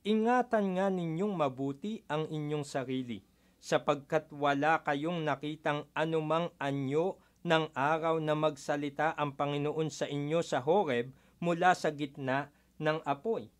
Ingatan 0.07 0.79
nga 0.79 0.87
ninyong 0.87 1.35
mabuti 1.35 2.07
ang 2.07 2.31
inyong 2.31 2.63
sarili, 2.63 3.27
sapagkat 3.59 4.31
wala 4.31 4.87
kayong 4.87 5.27
nakitang 5.27 5.91
anumang 5.91 6.55
anyo 6.63 7.19
ng 7.43 7.75
araw 7.75 8.23
na 8.23 8.39
magsalita 8.39 9.19
ang 9.19 9.35
Panginoon 9.35 9.91
sa 9.91 10.07
inyo 10.07 10.39
sa 10.47 10.63
Horeb 10.63 11.11
mula 11.43 11.75
sa 11.75 11.91
gitna 11.91 12.55
ng 12.79 13.03
apoy. 13.03 13.51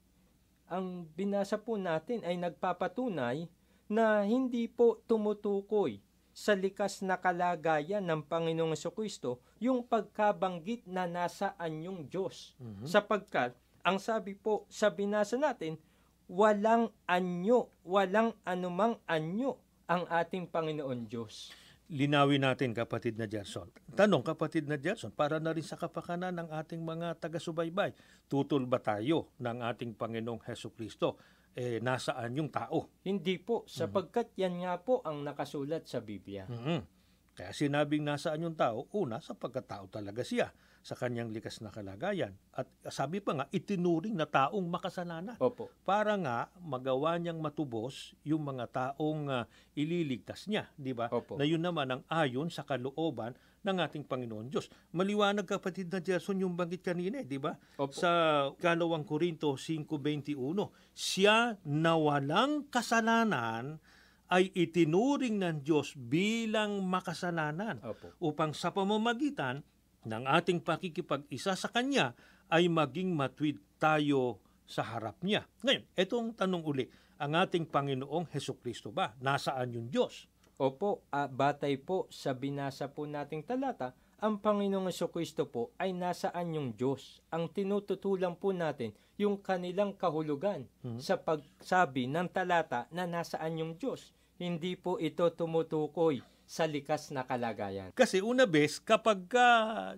Ang 0.67 1.07
binasa 1.15 1.55
po 1.55 1.79
natin 1.79 2.27
ay 2.27 2.35
nagpapatunay 2.39 3.47
na 3.87 4.27
hindi 4.27 4.67
po 4.67 4.99
tumutukoy 5.07 6.03
sa 6.37 6.53
likas 6.53 7.01
na 7.01 7.17
kalagayan 7.17 8.05
ng 8.05 8.21
Panginoong 8.27 8.77
Kristo 8.93 9.41
yung 9.63 9.87
pagkabanggit 9.87 10.85
na 10.85 11.09
nasa 11.09 11.57
anyong 11.57 12.11
Diyos. 12.11 12.53
Sapagkat, 12.85 13.57
ang 13.87 13.97
sabi 14.03 14.35
po 14.35 14.67
sa 14.67 14.91
binasa 14.91 15.39
natin, 15.39 15.79
walang 16.27 16.91
anyo, 17.07 17.71
walang 17.87 18.35
anumang 18.43 18.99
anyo 19.07 19.57
ang 19.87 20.03
ating 20.11 20.51
Panginoon 20.51 21.07
Diyos. 21.07 21.55
Linawin 21.87 22.43
natin, 22.43 22.75
kapatid 22.75 23.15
na 23.15 23.31
Gerson. 23.31 23.71
Tanong, 23.95 24.27
kapatid 24.27 24.67
na 24.67 24.75
Gerson, 24.75 25.15
para 25.15 25.39
na 25.39 25.55
rin 25.55 25.63
sa 25.63 25.79
kapakanan 25.79 26.35
ng 26.35 26.49
ating 26.51 26.83
mga 26.83 27.15
taga-subaybay, 27.23 27.95
tutol 28.27 28.67
ba 28.67 28.83
tayo 28.83 29.31
ng 29.39 29.63
ating 29.63 29.95
Panginoong 29.95 30.43
Heso 30.51 30.75
Kristo? 30.75 31.15
Eh, 31.55 31.79
nasaan 31.79 32.35
yung 32.35 32.51
tao? 32.51 32.91
Hindi 33.07 33.39
po, 33.39 33.63
sapagkat 33.71 34.35
yan 34.35 34.67
nga 34.67 34.83
po 34.83 34.99
ang 35.07 35.23
nakasulat 35.23 35.87
sa 35.87 36.03
Biblia. 36.03 36.51
Mhm. 36.51 36.81
Kaya 37.39 37.55
sinabing 37.55 38.03
nasaan 38.03 38.43
yung 38.43 38.59
tao, 38.59 38.91
una, 38.99 39.23
sapagkat 39.23 39.71
tao 39.71 39.87
talaga 39.87 40.27
siya 40.27 40.51
sa 40.87 40.95
kanyang 40.95 41.35
likas 41.35 41.59
na 41.67 41.75
kalagayan. 41.75 42.39
At 42.55 42.71
sabi 42.95 43.19
pa 43.19 43.35
nga, 43.35 43.51
itinuring 43.51 44.15
na 44.15 44.31
taong 44.31 44.63
makasalanan. 44.71 45.35
Opo. 45.43 45.67
para 45.83 46.15
nga 46.15 46.47
magawa 46.63 47.19
niyang 47.19 47.43
matubos 47.43 48.15
yung 48.23 48.47
mga 48.47 48.71
taong 48.71 49.27
ah, 49.27 49.51
ililigtas 49.75 50.47
niya, 50.47 50.71
di 50.79 50.95
ba? 50.95 51.11
Opo. 51.11 51.35
Na 51.35 51.43
yun 51.43 51.59
naman 51.59 51.91
ang 51.91 52.03
ayon 52.07 52.55
sa 52.55 52.63
kalooban 52.63 53.35
ng 53.67 53.77
ating 53.83 54.07
Panginoon 54.07 54.47
Diyos. 54.47 54.71
Maliwanag 54.95 55.43
kapatid 55.43 55.91
na 55.91 55.99
Jason 55.99 56.39
yung 56.39 56.55
banggit 56.55 56.87
kanina, 56.87 57.19
eh, 57.19 57.27
di 57.27 57.43
ba? 57.43 57.59
Sa 57.91 58.11
kalawang 58.55 59.03
Korinto 59.03 59.59
5.21, 59.59 60.39
siya 60.95 61.59
na 61.67 61.99
walang 61.99 62.71
kasalanan 62.71 63.83
ay 64.31 64.55
itinuring 64.55 65.43
ng 65.43 65.67
Diyos 65.67 65.99
bilang 65.99 66.87
makasalanan 66.87 67.83
Opo. 67.83 68.15
upang 68.23 68.55
sa 68.55 68.71
pamamagitan 68.71 69.67
ng 70.07 70.25
ating 70.25 70.63
pakikipag-isa 70.63 71.59
sa 71.59 71.69
Kanya 71.69 72.15
ay 72.47 72.71
maging 72.71 73.11
matwid 73.11 73.59
tayo 73.83 74.39
sa 74.63 74.87
harap 74.87 75.19
niya. 75.27 75.51
Ngayon, 75.67 75.85
etong 75.99 76.29
tanong 76.39 76.63
uli, 76.63 76.87
ang 77.19 77.35
ating 77.35 77.67
Panginoong 77.67 78.31
Heso 78.31 78.55
Kristo 78.55 78.95
ba? 78.95 79.19
Nasaan 79.19 79.75
yung 79.75 79.89
Diyos? 79.91 80.31
Opo, 80.57 81.05
ah, 81.11 81.29
batay 81.29 81.77
po 81.77 82.07
sa 82.09 82.33
binasa 82.33 82.89
po 82.89 83.05
nating 83.05 83.45
talata, 83.45 83.93
ang 84.17 84.41
Panginoong 84.41 84.89
Kristo 85.13 85.45
po 85.45 85.77
ay 85.77 85.93
nasaan 85.93 86.57
yung 86.57 86.71
Diyos. 86.73 87.21
Ang 87.29 87.53
tinututulan 87.53 88.33
po 88.39 88.55
natin 88.55 88.97
yung 89.21 89.41
kanilang 89.41 89.93
kahulugan 89.93 90.65
sa 90.97 91.21
pagsabi 91.21 92.09
ng 92.09 92.29
talata 92.33 92.89
na 92.93 93.05
nasaan 93.05 93.61
yung 93.61 93.73
Diyos. 93.77 94.17
Hindi 94.41 94.77
po 94.77 94.97
ito 94.97 95.25
tumutukoy 95.33 96.21
sa 96.47 96.65
likas 96.65 97.11
na 97.11 97.27
kalagayan. 97.27 97.91
Kasi 97.93 98.23
una 98.23 98.47
bes, 98.47 98.79
kapag 98.79 99.27
ka 99.27 99.49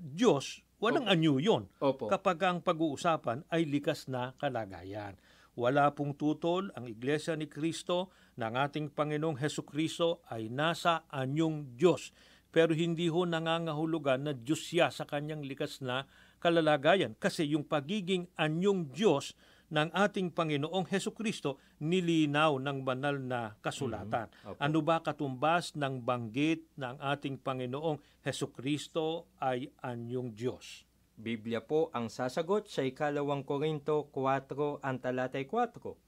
Diyos, 0.01 0.65
walang 0.81 1.05
anyo 1.07 1.37
yun. 1.37 1.69
Opo. 1.79 2.09
Kapag 2.09 2.41
ang 2.49 2.59
pag-uusapan 2.65 3.45
ay 3.53 3.69
likas 3.69 4.09
na 4.09 4.33
kalagayan. 4.41 5.15
Wala 5.59 5.91
pong 5.91 6.15
tutol 6.15 6.71
ang 6.79 6.87
Iglesia 6.87 7.35
ni 7.35 7.51
Kristo 7.51 8.15
ng 8.39 8.55
ating 8.55 8.95
Panginoong 8.95 9.43
Heso 9.43 9.67
Kristo 9.67 10.23
ay 10.31 10.49
nasa 10.49 11.05
anyong 11.11 11.75
Diyos. 11.75 12.15
Pero 12.49 12.73
hindi 12.73 13.11
ho 13.11 13.27
nangangahulugan 13.27 14.25
na 14.25 14.33
Diyos 14.33 14.65
siya 14.65 14.89
sa 14.89 15.05
kanyang 15.05 15.45
likas 15.45 15.83
na 15.85 16.07
kalalagayan. 16.39 17.19
Kasi 17.19 17.45
yung 17.53 17.67
pagiging 17.67 18.31
anyong 18.39 18.95
Diyos 18.95 19.35
ng 19.69 19.89
ating 19.93 20.33
Panginoong 20.33 20.89
Heso 20.89 21.13
Kristo 21.13 21.61
nilinaw 21.81 22.57
ng 22.57 22.79
banal 22.85 23.21
na 23.21 23.57
kasulatan. 23.61 24.33
Mhm. 24.33 24.49
Opo. 24.57 24.61
Ano 24.61 24.79
ba 24.81 25.05
katumbas 25.05 25.77
ng 25.77 26.01
banggit 26.01 26.65
ng 26.81 26.97
ating 27.01 27.37
Panginoong 27.41 28.01
Heso 28.25 28.49
Kristo 28.49 29.29
ay 29.41 29.69
anyong 29.85 30.33
Diyos? 30.33 30.89
Biblia 31.19 31.59
po 31.59 31.91
ang 31.91 32.07
sasagot 32.07 32.71
sa 32.71 32.87
ikalawang 32.87 33.43
Korinto 33.43 34.07
4 34.15 34.79
ang 34.87 34.97
talatay 35.03 35.51
4 35.51 35.99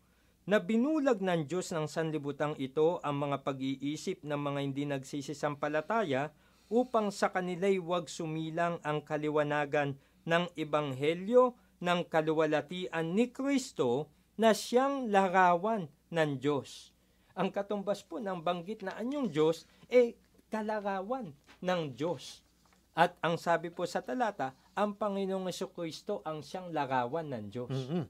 na 0.47 0.63
binulag 0.63 1.21
ng 1.21 1.51
Diyos 1.51 1.75
ng 1.75 1.91
sanlibutang 1.91 2.57
ito 2.57 3.03
ang 3.03 3.19
mga 3.19 3.43
pag-iisip 3.45 4.23
ng 4.25 4.41
mga 4.41 4.61
hindi 4.63 4.85
nagsisisampalataya 4.87 6.33
upang 6.71 7.11
sa 7.11 7.35
kanila'y 7.35 7.83
huwag 7.83 8.07
sumilang 8.07 8.79
ang 8.87 9.03
kaliwanagan 9.03 9.99
ng 10.25 10.45
ebanghelyo 10.55 11.59
ng 11.81 12.01
kaluwalhatian 12.07 13.17
ni 13.17 13.33
Kristo 13.33 14.13
na 14.37 14.53
siyang 14.53 15.09
larawan 15.09 15.89
ng 16.13 16.31
Diyos. 16.41 16.93
Ang 17.37 17.53
katumbas 17.53 18.05
po 18.05 18.21
ng 18.21 18.41
banggit 18.41 18.85
na 18.85 18.97
anyong 19.01 19.33
Diyos 19.33 19.65
ay 19.89 20.17
kalarawan 20.53 21.33
ng 21.65 21.81
Diyos. 21.97 22.45
At 22.93 23.17
ang 23.25 23.41
sabi 23.41 23.73
po 23.73 23.89
sa 23.89 24.05
talata, 24.05 24.53
ang 24.77 24.93
Panginoong 24.97 25.49
Kristo 25.73 26.21
ang 26.27 26.45
siyang 26.45 26.73
larawan 26.73 27.33
ng 27.33 27.45
Diyos. 27.49 27.73
mm 27.73 28.05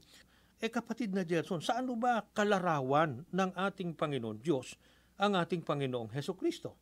Eh 0.61 0.69
kapatid 0.69 1.09
na 1.09 1.25
Gerson, 1.25 1.57
saan 1.57 1.89
ba 1.97 2.21
kalarawan 2.37 3.25
ng 3.33 3.51
ating 3.57 3.97
Panginoon 3.97 4.37
Diyos 4.37 4.77
ang 5.17 5.33
ating 5.33 5.65
Panginoong 5.65 6.13
Heso 6.13 6.37
Kristo? 6.37 6.77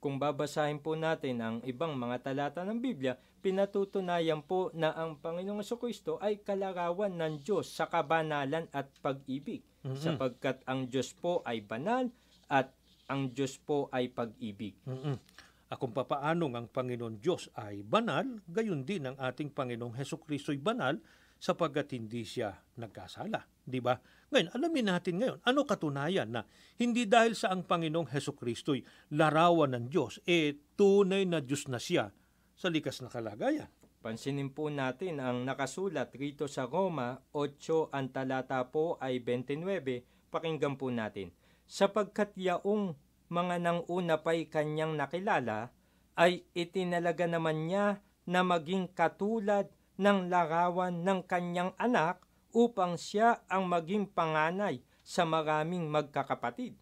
Kung 0.00 0.16
babasahin 0.16 0.80
po 0.80 0.96
natin 0.96 1.44
ang 1.44 1.56
ibang 1.68 1.92
mga 1.92 2.24
talata 2.24 2.64
ng 2.64 2.80
Biblia, 2.80 3.20
pinatutunayan 3.44 4.40
po 4.40 4.72
na 4.72 4.96
ang 4.96 5.20
Panginoong 5.20 5.60
Kristo 5.76 6.16
ay 6.24 6.40
kalarawan 6.40 7.12
ng 7.20 7.44
Diyos 7.44 7.68
sa 7.68 7.84
kabanalan 7.84 8.64
at 8.72 8.88
pag-ibig, 9.04 9.60
Mhm. 9.84 10.00
sapagkat 10.00 10.64
ang 10.64 10.88
Diyos 10.88 11.12
po 11.12 11.44
ay 11.44 11.60
banal 11.60 12.08
at 12.48 12.72
ang 13.12 13.28
Diyos 13.28 13.60
po 13.60 13.92
ay 13.92 14.08
pag-ibig. 14.08 14.80
mm 14.88 15.20
Akong 15.70 15.94
papaanong 15.94 16.58
ang 16.58 16.66
Panginoon 16.66 17.22
Diyos 17.22 17.46
ay 17.54 17.86
banal, 17.86 18.42
gayon 18.50 18.82
din 18.82 19.06
ang 19.06 19.14
ating 19.14 19.54
Panginoong 19.54 19.94
Heso 19.94 20.18
Kristo 20.18 20.50
ay 20.50 20.58
banal 20.58 20.98
sapagkat 21.38 21.94
hindi 21.94 22.26
siya 22.26 22.58
nagkasala. 22.74 23.46
Di 23.70 23.78
ba? 23.78 23.94
Ngayon, 24.34 24.50
alamin 24.54 24.86
natin 24.90 25.14
ngayon, 25.22 25.38
ano 25.46 25.62
katunayan 25.62 26.28
na 26.30 26.42
hindi 26.78 27.06
dahil 27.06 27.38
sa 27.38 27.54
ang 27.54 27.62
Panginoong 27.62 28.10
Heso 28.10 28.34
Kristo'y 28.34 28.82
larawan 29.14 29.78
ng 29.78 29.86
Diyos, 29.88 30.18
eh 30.26 30.58
tunay 30.74 31.26
na 31.26 31.38
Diyos 31.38 31.70
na 31.70 31.78
siya 31.78 32.10
sa 32.58 32.68
likas 32.68 33.00
na 33.00 33.08
kalagayan. 33.08 33.70
Pansinin 34.00 34.48
po 34.50 34.72
natin 34.72 35.20
ang 35.20 35.44
nakasulat 35.44 36.16
rito 36.16 36.48
sa 36.48 36.64
Roma 36.64 37.20
8 37.36 37.92
ang 37.92 38.08
talata 38.08 38.64
po 38.72 38.96
ay 38.96 39.20
29. 39.20 40.32
Pakinggan 40.32 40.80
po 40.80 40.88
natin. 40.88 41.36
Sapagkat 41.68 42.32
yaong 42.40 42.96
mga 43.28 43.60
nang 43.60 43.84
una 43.92 44.24
pa'y 44.24 44.48
kanyang 44.48 44.96
nakilala, 44.96 45.70
ay 46.16 46.48
itinalaga 46.56 47.28
naman 47.28 47.68
niya 47.68 48.00
na 48.24 48.40
maging 48.40 48.88
katulad 48.92 49.68
ng 50.00 50.32
larawan 50.32 51.04
ng 51.04 51.20
kanyang 51.28 51.76
anak 51.76 52.24
upang 52.50 52.98
siya 52.98 53.42
ang 53.46 53.66
maging 53.66 54.10
panganay 54.10 54.82
sa 55.00 55.26
maraming 55.26 55.86
magkakapatid. 55.90 56.76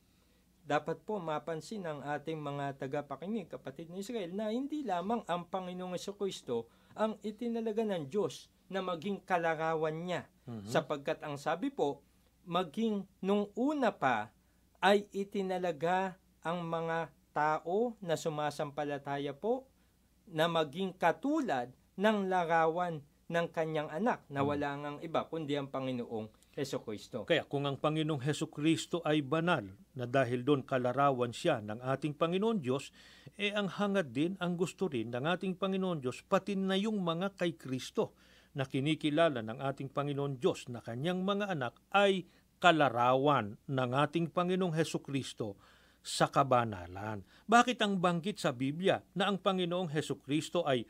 Dapat 0.69 1.01
po 1.09 1.17
mapansin 1.17 1.81
ng 1.89 2.05
ating 2.05 2.37
mga 2.37 2.77
tagapakinig, 2.77 3.49
kapatid 3.49 3.89
ng 3.89 4.05
Israel, 4.05 4.29
na 4.37 4.53
hindi 4.53 4.85
lamang 4.85 5.25
ang 5.25 5.49
Panginoong 5.49 5.97
Kristo 5.97 6.69
ang 6.93 7.17
itinalaga 7.25 7.89
ng 7.89 8.05
Diyos 8.13 8.53
na 8.69 8.85
maging 8.85 9.25
kalarawan 9.25 9.97
niya. 10.05 10.29
Sapagkat 10.69 11.25
ang 11.25 11.41
sabi 11.41 11.73
po, 11.73 12.05
maging 12.45 13.09
nung 13.25 13.49
una 13.57 13.93
pa 13.93 14.29
ay 14.85 15.09
itinalaga 15.13 16.21
ang 16.45 16.65
mga 16.65 17.13
tao 17.33 17.97
na 18.05 18.17
sumasampalataya 18.17 19.33
po 19.33 19.69
na 20.29 20.49
maging 20.49 20.93
katulad 20.93 21.73
ng 21.97 22.29
larawan 22.29 23.01
ng 23.29 23.47
kanyang 23.53 23.93
anak 23.93 24.25
na 24.33 24.41
wala 24.41 24.73
ngang 24.81 24.99
iba 25.05 25.29
kundi 25.29 25.53
ang 25.53 25.69
Panginoong 25.69 26.57
Heso 26.57 26.81
Kristo. 26.81 27.29
Kaya 27.29 27.45
kung 27.45 27.69
ang 27.69 27.77
Panginoong 27.77 28.25
Heso 28.25 28.49
Kristo 28.49 29.05
ay 29.05 29.21
banal, 29.21 29.69
na 29.95 30.09
dahil 30.09 30.43
doon 30.43 30.65
kalarawan 30.65 31.31
siya 31.31 31.61
ng 31.61 31.85
ating 31.85 32.17
Panginoon 32.17 32.59
Diyos, 32.65 32.89
eh 33.37 33.53
ang 33.53 33.69
hangad 33.69 34.11
din, 34.17 34.35
ang 34.41 34.57
gusto 34.57 34.89
rin 34.89 35.13
ng 35.13 35.29
ating 35.29 35.61
Panginoon 35.61 36.01
Diyos, 36.01 36.25
pati 36.25 36.57
na 36.57 36.75
yung 36.75 37.05
mga 37.05 37.37
kay 37.37 37.55
Kristo 37.55 38.17
na 38.57 38.65
kinikilala 38.65 39.45
ng 39.45 39.61
ating 39.61 39.93
Panginoon 39.93 40.41
Diyos 40.41 40.67
na 40.73 40.81
kanyang 40.81 41.23
mga 41.23 41.53
anak 41.53 41.79
ay 41.93 42.27
kalarawan 42.59 43.61
ng 43.69 43.91
ating 43.95 44.33
Panginoong 44.35 44.75
Heso 44.75 44.99
Kristo 44.99 45.61
sa 46.03 46.31
kabanalan. 46.31 47.23
Bakit 47.45 47.79
ang 47.85 48.01
banggit 48.01 48.41
sa 48.41 48.57
Biblia 48.57 48.99
na 49.15 49.29
ang 49.29 49.39
Panginoong 49.39 49.93
Heso 49.93 50.19
Kristo 50.19 50.65
ay 50.65 50.83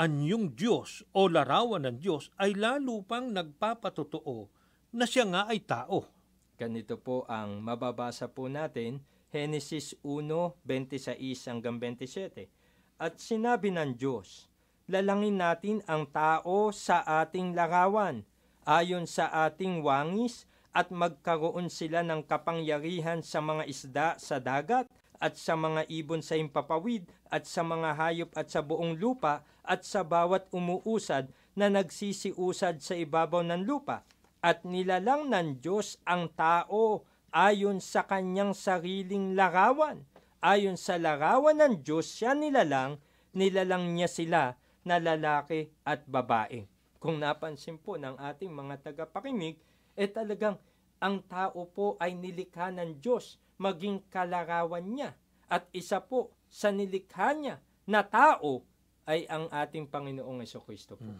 anyong 0.00 0.56
Diyos 0.56 1.04
o 1.12 1.28
larawan 1.28 1.84
ng 1.84 2.00
Diyos 2.00 2.32
ay 2.40 2.56
lalo 2.56 3.04
pang 3.04 3.28
nagpapatotoo 3.28 4.48
na 4.96 5.04
siya 5.04 5.28
nga 5.28 5.44
ay 5.44 5.60
tao. 5.60 6.08
Ganito 6.56 6.96
po 6.96 7.28
ang 7.28 7.60
mababasa 7.60 8.32
po 8.32 8.48
natin, 8.48 9.04
Genesis 9.28 9.92
1:26 10.00 11.52
hanggang 11.52 11.76
27. 11.76 12.48
At 12.96 13.20
sinabi 13.20 13.76
ng 13.76 14.00
Diyos, 14.00 14.48
lalangin 14.88 15.36
natin 15.36 15.84
ang 15.84 16.08
tao 16.08 16.72
sa 16.72 17.04
ating 17.20 17.52
larawan, 17.52 18.24
ayon 18.64 19.04
sa 19.04 19.28
ating 19.48 19.84
wangis, 19.84 20.48
at 20.72 20.88
magkaroon 20.88 21.68
sila 21.68 22.00
ng 22.06 22.24
kapangyarihan 22.24 23.20
sa 23.20 23.44
mga 23.44 23.64
isda 23.68 24.08
sa 24.16 24.40
dagat, 24.40 24.88
at 25.20 25.36
sa 25.36 25.54
mga 25.54 25.84
ibon 25.92 26.24
sa 26.24 26.34
impapawid, 26.34 27.04
at 27.28 27.44
sa 27.46 27.60
mga 27.60 27.94
hayop 27.94 28.30
at 28.34 28.48
sa 28.48 28.64
buong 28.64 28.96
lupa, 28.96 29.44
at 29.62 29.84
sa 29.86 30.00
bawat 30.02 30.48
umuusad 30.50 31.30
na 31.54 31.68
nagsisiusad 31.68 32.80
sa 32.80 32.96
ibabaw 32.96 33.44
ng 33.44 33.62
lupa 33.62 34.02
at 34.40 34.64
nilalang 34.64 35.28
ng 35.28 35.60
Diyos 35.60 36.00
ang 36.08 36.32
tao 36.32 37.04
ayon 37.30 37.78
sa 37.78 38.08
kanyang 38.08 38.56
sariling 38.56 39.36
larawan. 39.36 40.04
Ayon 40.40 40.80
sa 40.80 40.96
larawan 40.96 41.60
ng 41.60 41.84
Diyos 41.84 42.08
siya 42.08 42.32
nilalang, 42.32 42.96
nilalang 43.36 43.92
niya 43.92 44.08
sila 44.08 44.56
na 44.88 44.96
lalaki 44.96 45.68
at 45.84 46.08
babae. 46.08 46.64
Kung 46.96 47.20
napansin 47.20 47.76
po 47.76 48.00
ng 48.00 48.16
ating 48.16 48.48
mga 48.48 48.80
tagapakinig, 48.80 49.60
eh 49.96 50.08
talagang 50.08 50.56
ang 51.00 51.20
tao 51.28 51.68
po 51.68 52.00
ay 52.00 52.16
nilikha 52.16 52.72
ng 52.72 53.00
Diyos 53.00 53.36
maging 53.60 54.08
kalarawan 54.08 54.88
niya. 54.88 55.12
At 55.52 55.68
isa 55.76 56.00
po 56.00 56.32
sa 56.48 56.72
nilikha 56.72 57.36
niya 57.36 57.60
na 57.84 58.00
tao 58.00 58.64
ay 59.04 59.28
ang 59.28 59.52
ating 59.52 59.92
Panginoong 59.92 60.40
Kristo 60.64 60.96
po. 60.96 61.10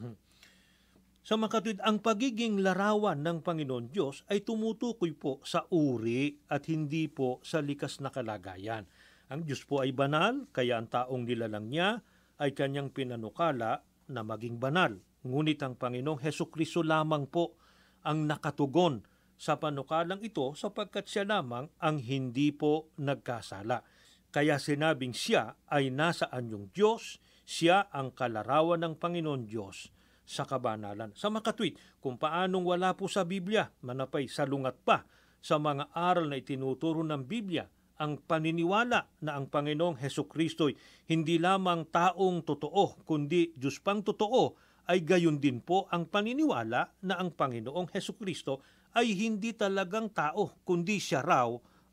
Sa 1.20 1.36
makatwid, 1.36 1.84
ang 1.84 2.00
pagiging 2.00 2.64
larawan 2.64 3.20
ng 3.20 3.44
Panginoon 3.44 3.92
Diyos 3.92 4.24
ay 4.32 4.40
tumutukoy 4.40 5.12
po 5.12 5.36
sa 5.44 5.68
uri 5.68 6.32
at 6.48 6.64
hindi 6.72 7.12
po 7.12 7.44
sa 7.44 7.60
likas 7.60 8.00
na 8.00 8.08
kalagayan. 8.08 8.88
Ang 9.28 9.44
Diyos 9.44 9.62
po 9.68 9.84
ay 9.84 9.92
banal, 9.92 10.48
kaya 10.50 10.80
ang 10.80 10.88
taong 10.88 11.28
nilalang 11.28 11.68
niya 11.68 12.00
ay 12.40 12.56
kanyang 12.56 12.88
pinanukala 12.88 13.84
na 14.08 14.24
maging 14.24 14.56
banal. 14.56 14.96
Ngunit 15.20 15.60
ang 15.60 15.76
Panginoong 15.76 16.24
Heso 16.24 16.48
Kristo 16.48 16.80
lamang 16.80 17.28
po 17.28 17.60
ang 18.00 18.24
nakatugon 18.24 19.04
sa 19.40 19.56
panukalang 19.56 20.20
ito 20.20 20.52
sapagkat 20.52 21.08
siya 21.08 21.24
lamang 21.24 21.72
ang 21.80 21.96
hindi 21.96 22.52
po 22.52 22.92
nagkasala. 23.00 23.80
Kaya 24.28 24.60
sinabing 24.60 25.16
siya 25.16 25.56
ay 25.72 25.88
nasa 25.88 26.28
anyong 26.28 26.68
Diyos, 26.76 27.16
siya 27.48 27.88
ang 27.88 28.12
kalarawan 28.12 28.84
ng 28.84 28.94
Panginoon 29.00 29.48
Diyos 29.48 29.88
sa 30.28 30.44
kabanalan. 30.44 31.16
Sa 31.16 31.32
makatwid, 31.32 31.80
kung 31.98 32.20
paanong 32.20 32.62
wala 32.62 32.92
po 32.94 33.08
sa 33.08 33.24
Biblia, 33.24 33.72
manapay 33.80 34.28
salungat 34.28 34.76
pa 34.84 35.08
sa 35.40 35.56
mga 35.56 35.88
aral 35.96 36.28
na 36.28 36.38
itinuturo 36.38 37.00
ng 37.00 37.24
Biblia, 37.24 37.64
ang 38.00 38.20
paniniwala 38.20 39.24
na 39.24 39.40
ang 39.40 39.48
Panginoong 39.48 39.98
Heso 39.98 40.28
Kristo'y 40.28 40.76
hindi 41.08 41.40
lamang 41.40 41.88
taong 41.88 42.44
totoo, 42.44 43.02
kundi 43.08 43.56
Diyos 43.56 43.80
pang 43.80 44.04
totoo, 44.04 44.68
ay 44.88 45.02
gayon 45.02 45.42
din 45.42 45.64
po 45.64 45.90
ang 45.90 46.06
paniniwala 46.06 47.02
na 47.08 47.14
ang 47.18 47.32
Panginoong 47.34 47.90
Heso 47.90 48.14
Kristo 48.14 48.62
ay 48.96 49.14
hindi 49.14 49.54
talagang 49.54 50.10
tao, 50.10 50.58
kundi 50.66 50.98
siya 50.98 51.22
raw 51.22 51.50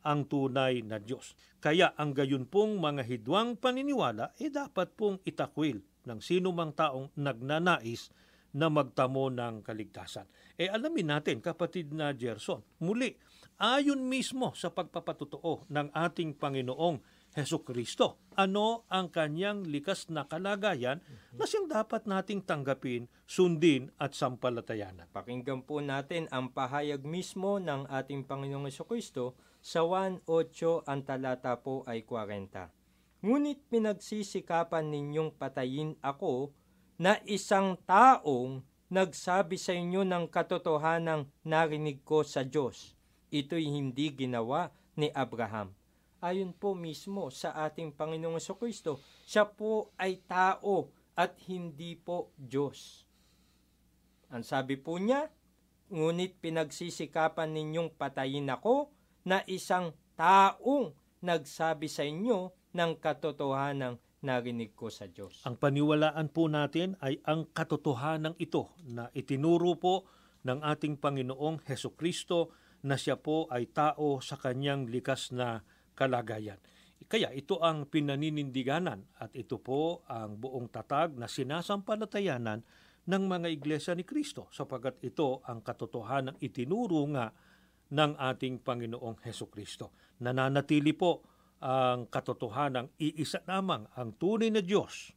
ang 0.08 0.24
tunay 0.26 0.82
na 0.88 0.98
Diyos. 1.04 1.36
Kaya 1.60 1.92
ang 2.00 2.16
gayon 2.16 2.48
pong 2.48 2.80
mga 2.80 3.04
hidwang 3.04 3.60
paniniwala 3.60 4.32
ay 4.40 4.48
eh 4.48 4.54
dapat 4.54 4.96
pong 4.96 5.20
itakwil 5.28 5.84
ng 6.08 6.20
sino 6.24 6.56
mang 6.56 6.72
taong 6.72 7.12
nagnanais 7.20 8.08
na 8.56 8.72
magtamo 8.72 9.28
ng 9.28 9.60
kaligtasan. 9.62 10.26
E 10.56 10.72
alamin 10.72 11.20
natin, 11.20 11.44
kapatid 11.44 11.92
na 11.92 12.16
Gerson, 12.16 12.64
muli, 12.80 13.20
ayon 13.60 14.00
mismo 14.02 14.56
sa 14.56 14.72
pagpapatutuo 14.72 15.68
ng 15.68 15.92
ating 15.92 16.34
Panginoong 16.40 16.98
Heso 17.38 17.62
Kristo, 17.62 18.18
ano 18.34 18.90
ang 18.90 19.14
kanyang 19.14 19.62
likas 19.70 20.10
na 20.10 20.26
kalagayan 20.26 21.06
na 21.38 21.46
siyang 21.46 21.70
dapat 21.70 22.10
nating 22.10 22.42
tanggapin, 22.42 23.06
sundin 23.30 23.94
at 24.02 24.18
sampalatayanan. 24.18 25.06
Pakinggan 25.14 25.62
po 25.62 25.78
natin 25.78 26.26
ang 26.34 26.50
pahayag 26.50 27.06
mismo 27.06 27.62
ng 27.62 27.86
ating 27.94 28.26
Panginoong 28.26 28.66
Heso 28.66 28.90
Kristo 28.90 29.38
sa 29.62 29.86
1.8 29.86 30.26
ang 30.90 31.02
talata 31.06 31.62
po 31.62 31.86
ay 31.86 32.02
40. 32.02 32.74
Ngunit 33.22 33.70
pinagsisikapan 33.70 34.90
ninyong 34.90 35.38
patayin 35.38 35.94
ako 36.02 36.50
na 36.98 37.22
isang 37.30 37.78
taong 37.86 38.66
nagsabi 38.90 39.62
sa 39.62 39.78
inyo 39.78 40.02
ng 40.02 40.26
katotohanang 40.34 41.30
narinig 41.46 42.02
ko 42.02 42.26
sa 42.26 42.42
Diyos. 42.42 42.98
Ito'y 43.30 43.70
hindi 43.70 44.10
ginawa 44.10 44.74
ni 44.98 45.14
Abraham. 45.14 45.77
Ayon 46.28 46.52
po 46.52 46.76
mismo 46.76 47.32
sa 47.32 47.56
ating 47.56 47.96
Panginoong 47.96 48.44
Kristo, 48.60 49.00
siya 49.24 49.48
po 49.48 49.96
ay 49.96 50.20
tao 50.28 50.92
at 51.16 51.40
hindi 51.48 51.96
po 51.96 52.36
Diyos. 52.36 53.08
Ang 54.28 54.44
sabi 54.44 54.76
po 54.76 55.00
niya, 55.00 55.32
ngunit 55.88 56.44
pinagsisikapan 56.44 57.56
ninyong 57.56 57.96
patayin 57.96 58.52
ako 58.52 58.92
na 59.24 59.40
isang 59.48 59.96
taong 60.20 60.92
nagsabi 61.24 61.88
sa 61.88 62.04
inyo 62.04 62.52
ng 62.76 62.92
katotohanang 63.00 63.96
narinig 64.20 64.76
ko 64.76 64.92
sa 64.92 65.08
Diyos. 65.08 65.48
Ang 65.48 65.56
paniwalaan 65.56 66.28
po 66.28 66.52
natin 66.52 67.00
ay 67.00 67.24
ang 67.24 67.48
katotohanan 67.56 68.36
ito 68.36 68.76
na 68.84 69.08
itinuro 69.16 69.80
po 69.80 70.04
ng 70.44 70.60
ating 70.60 71.00
Panginoong 71.00 71.64
Heso 71.64 71.96
Kristo 71.96 72.52
na 72.84 73.00
siya 73.00 73.16
po 73.16 73.48
ay 73.48 73.72
tao 73.72 74.20
sa 74.20 74.36
kanyang 74.36 74.92
likas 74.92 75.32
na 75.32 75.64
kalagayan. 75.98 76.62
Kaya 77.10 77.34
ito 77.34 77.58
ang 77.58 77.90
pinaninindiganan 77.90 79.02
at 79.18 79.34
ito 79.34 79.58
po 79.58 80.06
ang 80.06 80.38
buong 80.38 80.70
tatag 80.70 81.18
na 81.18 81.26
sinasampalatayanan 81.26 82.62
ng 83.08 83.24
mga 83.26 83.48
iglesia 83.48 83.94
ni 83.96 84.04
Kristo 84.04 84.52
sapagat 84.52 85.00
ito 85.02 85.40
ang 85.48 85.64
katotohanan 85.64 86.36
itinuro 86.44 87.02
nga 87.16 87.32
ng 87.88 88.12
ating 88.20 88.60
Panginoong 88.60 89.24
Heso 89.24 89.48
Kristo. 89.48 89.96
Nananatili 90.20 90.92
po 90.92 91.24
ang 91.64 92.12
katotohanan 92.12 92.92
iisa 93.00 93.42
lamang 93.48 93.88
ang 93.96 94.14
tunay 94.20 94.52
na 94.52 94.62
Diyos. 94.62 95.16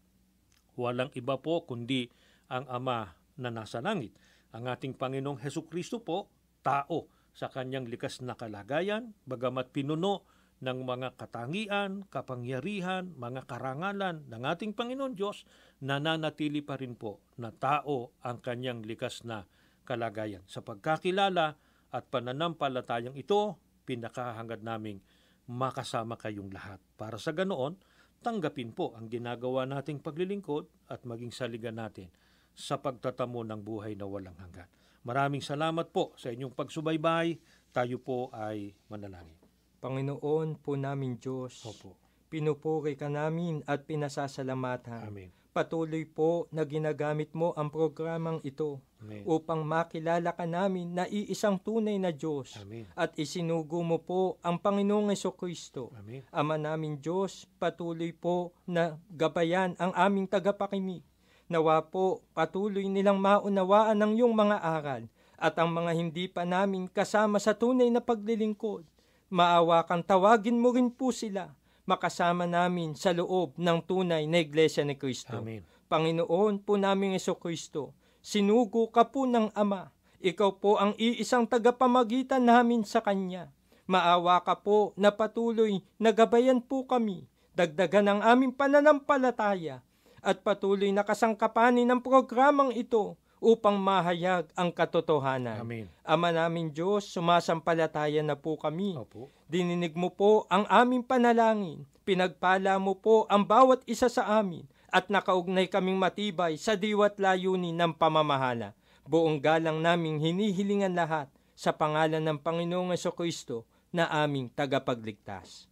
Walang 0.79 1.11
iba 1.19 1.37
po 1.37 1.66
kundi 1.66 2.07
ang 2.49 2.64
Ama 2.71 3.11
na 3.43 3.51
nasa 3.51 3.83
langit. 3.83 4.14
Ang 4.55 4.71
ating 4.71 4.95
Panginoong 4.95 5.43
Heso 5.43 5.66
Kristo 5.66 5.99
po, 5.99 6.31
tao 6.62 7.11
sa 7.35 7.51
kanyang 7.51 7.87
likas 7.90 8.23
na 8.23 8.35
kalagayan, 8.38 9.14
bagamat 9.27 9.75
pinuno 9.75 10.27
ng 10.61 10.79
mga 10.85 11.16
katangian, 11.16 12.05
kapangyarihan, 12.12 13.16
mga 13.16 13.49
karangalan 13.49 14.29
ng 14.29 14.42
ating 14.44 14.77
Panginoon 14.77 15.16
Diyos, 15.16 15.49
nananatili 15.81 16.61
pa 16.61 16.77
rin 16.77 16.92
po 16.92 17.25
na 17.40 17.49
tao 17.49 18.12
ang 18.20 18.44
kanyang 18.44 18.85
likas 18.85 19.25
na 19.25 19.49
kalagayan. 19.88 20.44
Sa 20.44 20.61
pagkakilala 20.61 21.57
at 21.90 22.05
pananampalatayang 22.12 23.16
ito, 23.16 23.57
pinakahangad 23.88 24.61
naming 24.61 25.01
makasama 25.49 26.20
kayong 26.20 26.53
lahat. 26.53 26.79
Para 26.94 27.16
sa 27.16 27.33
ganoon, 27.33 27.81
tanggapin 28.20 28.77
po 28.77 28.92
ang 28.94 29.09
ginagawa 29.09 29.64
nating 29.64 30.05
paglilingkod 30.05 30.92
at 30.92 31.09
maging 31.09 31.33
saligan 31.33 31.81
natin 31.81 32.12
sa 32.53 32.77
pagtatamo 32.77 33.40
ng 33.49 33.61
buhay 33.64 33.96
na 33.96 34.05
walang 34.05 34.37
hanggan. 34.37 34.68
Maraming 35.09 35.40
salamat 35.40 35.88
po 35.88 36.12
sa 36.20 36.29
inyong 36.29 36.53
pagsubaybay. 36.53 37.40
Tayo 37.73 37.96
po 38.05 38.29
ay 38.37 38.77
manalangin. 38.92 39.39
Panginoon 39.81 40.61
po 40.61 40.77
namin 40.77 41.16
Diyos, 41.16 41.64
Opo. 41.64 41.97
pinupuri 42.29 43.01
ka 43.01 43.09
namin 43.09 43.64
at 43.64 43.88
pinasasalamatan. 43.88 45.09
Amen. 45.09 45.33
Patuloy 45.51 46.07
po 46.07 46.47
na 46.55 46.62
ginagamit 46.62 47.35
mo 47.35 47.51
ang 47.59 47.73
programang 47.73 48.38
ito 48.47 48.79
Amen. 49.03 49.27
upang 49.27 49.66
makilala 49.66 50.31
ka 50.37 50.47
namin 50.47 50.95
na 50.95 51.11
iisang 51.11 51.59
tunay 51.59 51.99
na 51.99 52.14
Diyos 52.14 52.55
Amen. 52.61 52.87
at 52.95 53.16
isinugo 53.19 53.83
mo 53.83 53.99
po 53.99 54.38
ang 54.47 54.61
Panginoong 54.61 55.11
Kristo. 55.35 55.90
Amen. 55.97 56.23
Ama 56.31 56.55
namin 56.55 57.01
Diyos, 57.01 57.49
patuloy 57.59 58.14
po 58.14 58.55
na 58.69 59.01
gabayan 59.11 59.75
ang 59.81 59.90
aming 59.97 60.31
tagapakinig. 60.31 61.03
Nawa 61.51 61.83
po 61.83 62.23
patuloy 62.31 62.87
nilang 62.87 63.19
maunawaan 63.19 63.99
ang 63.99 64.12
iyong 64.14 64.37
mga 64.37 64.61
aral 64.62 65.03
at 65.40 65.57
ang 65.59 65.73
mga 65.73 65.97
hindi 65.97 66.29
pa 66.29 66.47
namin 66.47 66.87
kasama 66.87 67.43
sa 67.43 67.57
tunay 67.57 67.90
na 67.90 67.99
paglilingkod. 67.99 68.85
Maawa 69.31 69.87
kang 69.87 70.03
tawagin 70.03 70.59
mo 70.59 70.75
rin 70.75 70.90
po 70.90 71.14
sila 71.14 71.55
makasama 71.87 72.51
namin 72.51 72.99
sa 72.99 73.14
loob 73.14 73.55
ng 73.55 73.79
tunay 73.87 74.27
na 74.27 74.43
Iglesia 74.43 74.83
ni 74.83 74.99
Kristo. 74.99 75.38
Amen. 75.38 75.62
Panginoon 75.87 76.59
po 76.66 76.75
naming 76.75 77.14
Yeso 77.14 77.38
Kristo, 77.38 77.95
sinugo 78.19 78.90
ka 78.90 79.07
po 79.07 79.31
ng 79.31 79.55
Ama. 79.55 79.95
Ikaw 80.19 80.51
po 80.59 80.83
ang 80.83 80.99
iisang 80.99 81.47
tagapamagitan 81.47 82.43
namin 82.43 82.83
sa 82.83 82.99
Kanya. 83.07 83.55
Maawa 83.87 84.43
ka 84.43 84.59
po 84.59 84.99
na 84.99 85.14
patuloy 85.14 85.79
na 85.99 86.11
gabayan 86.11 86.59
po 86.59 86.83
kami. 86.87 87.31
Dagdagan 87.55 88.11
ang 88.11 88.21
aming 88.27 88.51
pananampalataya 88.51 89.83
at 90.23 90.43
patuloy 90.43 90.90
na 90.90 91.07
kasangkapanin 91.07 91.87
ng 91.87 92.03
programang 92.03 92.75
ito 92.75 93.14
upang 93.40 93.81
mahayag 93.81 94.46
ang 94.53 94.68
katotohanan. 94.70 95.64
Amen. 95.64 95.88
Ama 96.05 96.31
namin 96.31 96.68
Diyos, 96.70 97.09
sumasampalataya 97.09 98.20
na 98.20 98.37
po 98.37 98.61
kami. 98.61 98.94
Opo. 98.94 99.33
Dininig 99.48 99.96
mo 99.96 100.12
po 100.12 100.44
ang 100.53 100.68
aming 100.68 101.03
panalangin. 101.03 101.88
Pinagpala 102.05 102.76
mo 102.76 103.00
po 103.00 103.24
ang 103.33 103.42
bawat 103.42 103.81
isa 103.88 104.12
sa 104.12 104.38
amin 104.38 104.68
at 104.92 105.09
nakaugnay 105.09 105.66
kaming 105.66 105.96
matibay 105.96 106.61
sa 106.61 106.76
diwat 106.76 107.16
layunin 107.16 107.74
ng 107.74 107.96
pamamahala. 107.96 108.76
Buong 109.09 109.40
galang 109.40 109.81
naming 109.81 110.20
hinihilingan 110.20 110.94
lahat 110.94 111.26
sa 111.57 111.74
pangalan 111.74 112.22
ng 112.22 112.38
Panginoong 112.38 112.94
Kristo 113.16 113.66
na 113.90 114.07
aming 114.07 114.53
tagapagligtas. 114.53 115.66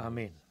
Amen. 0.00 0.43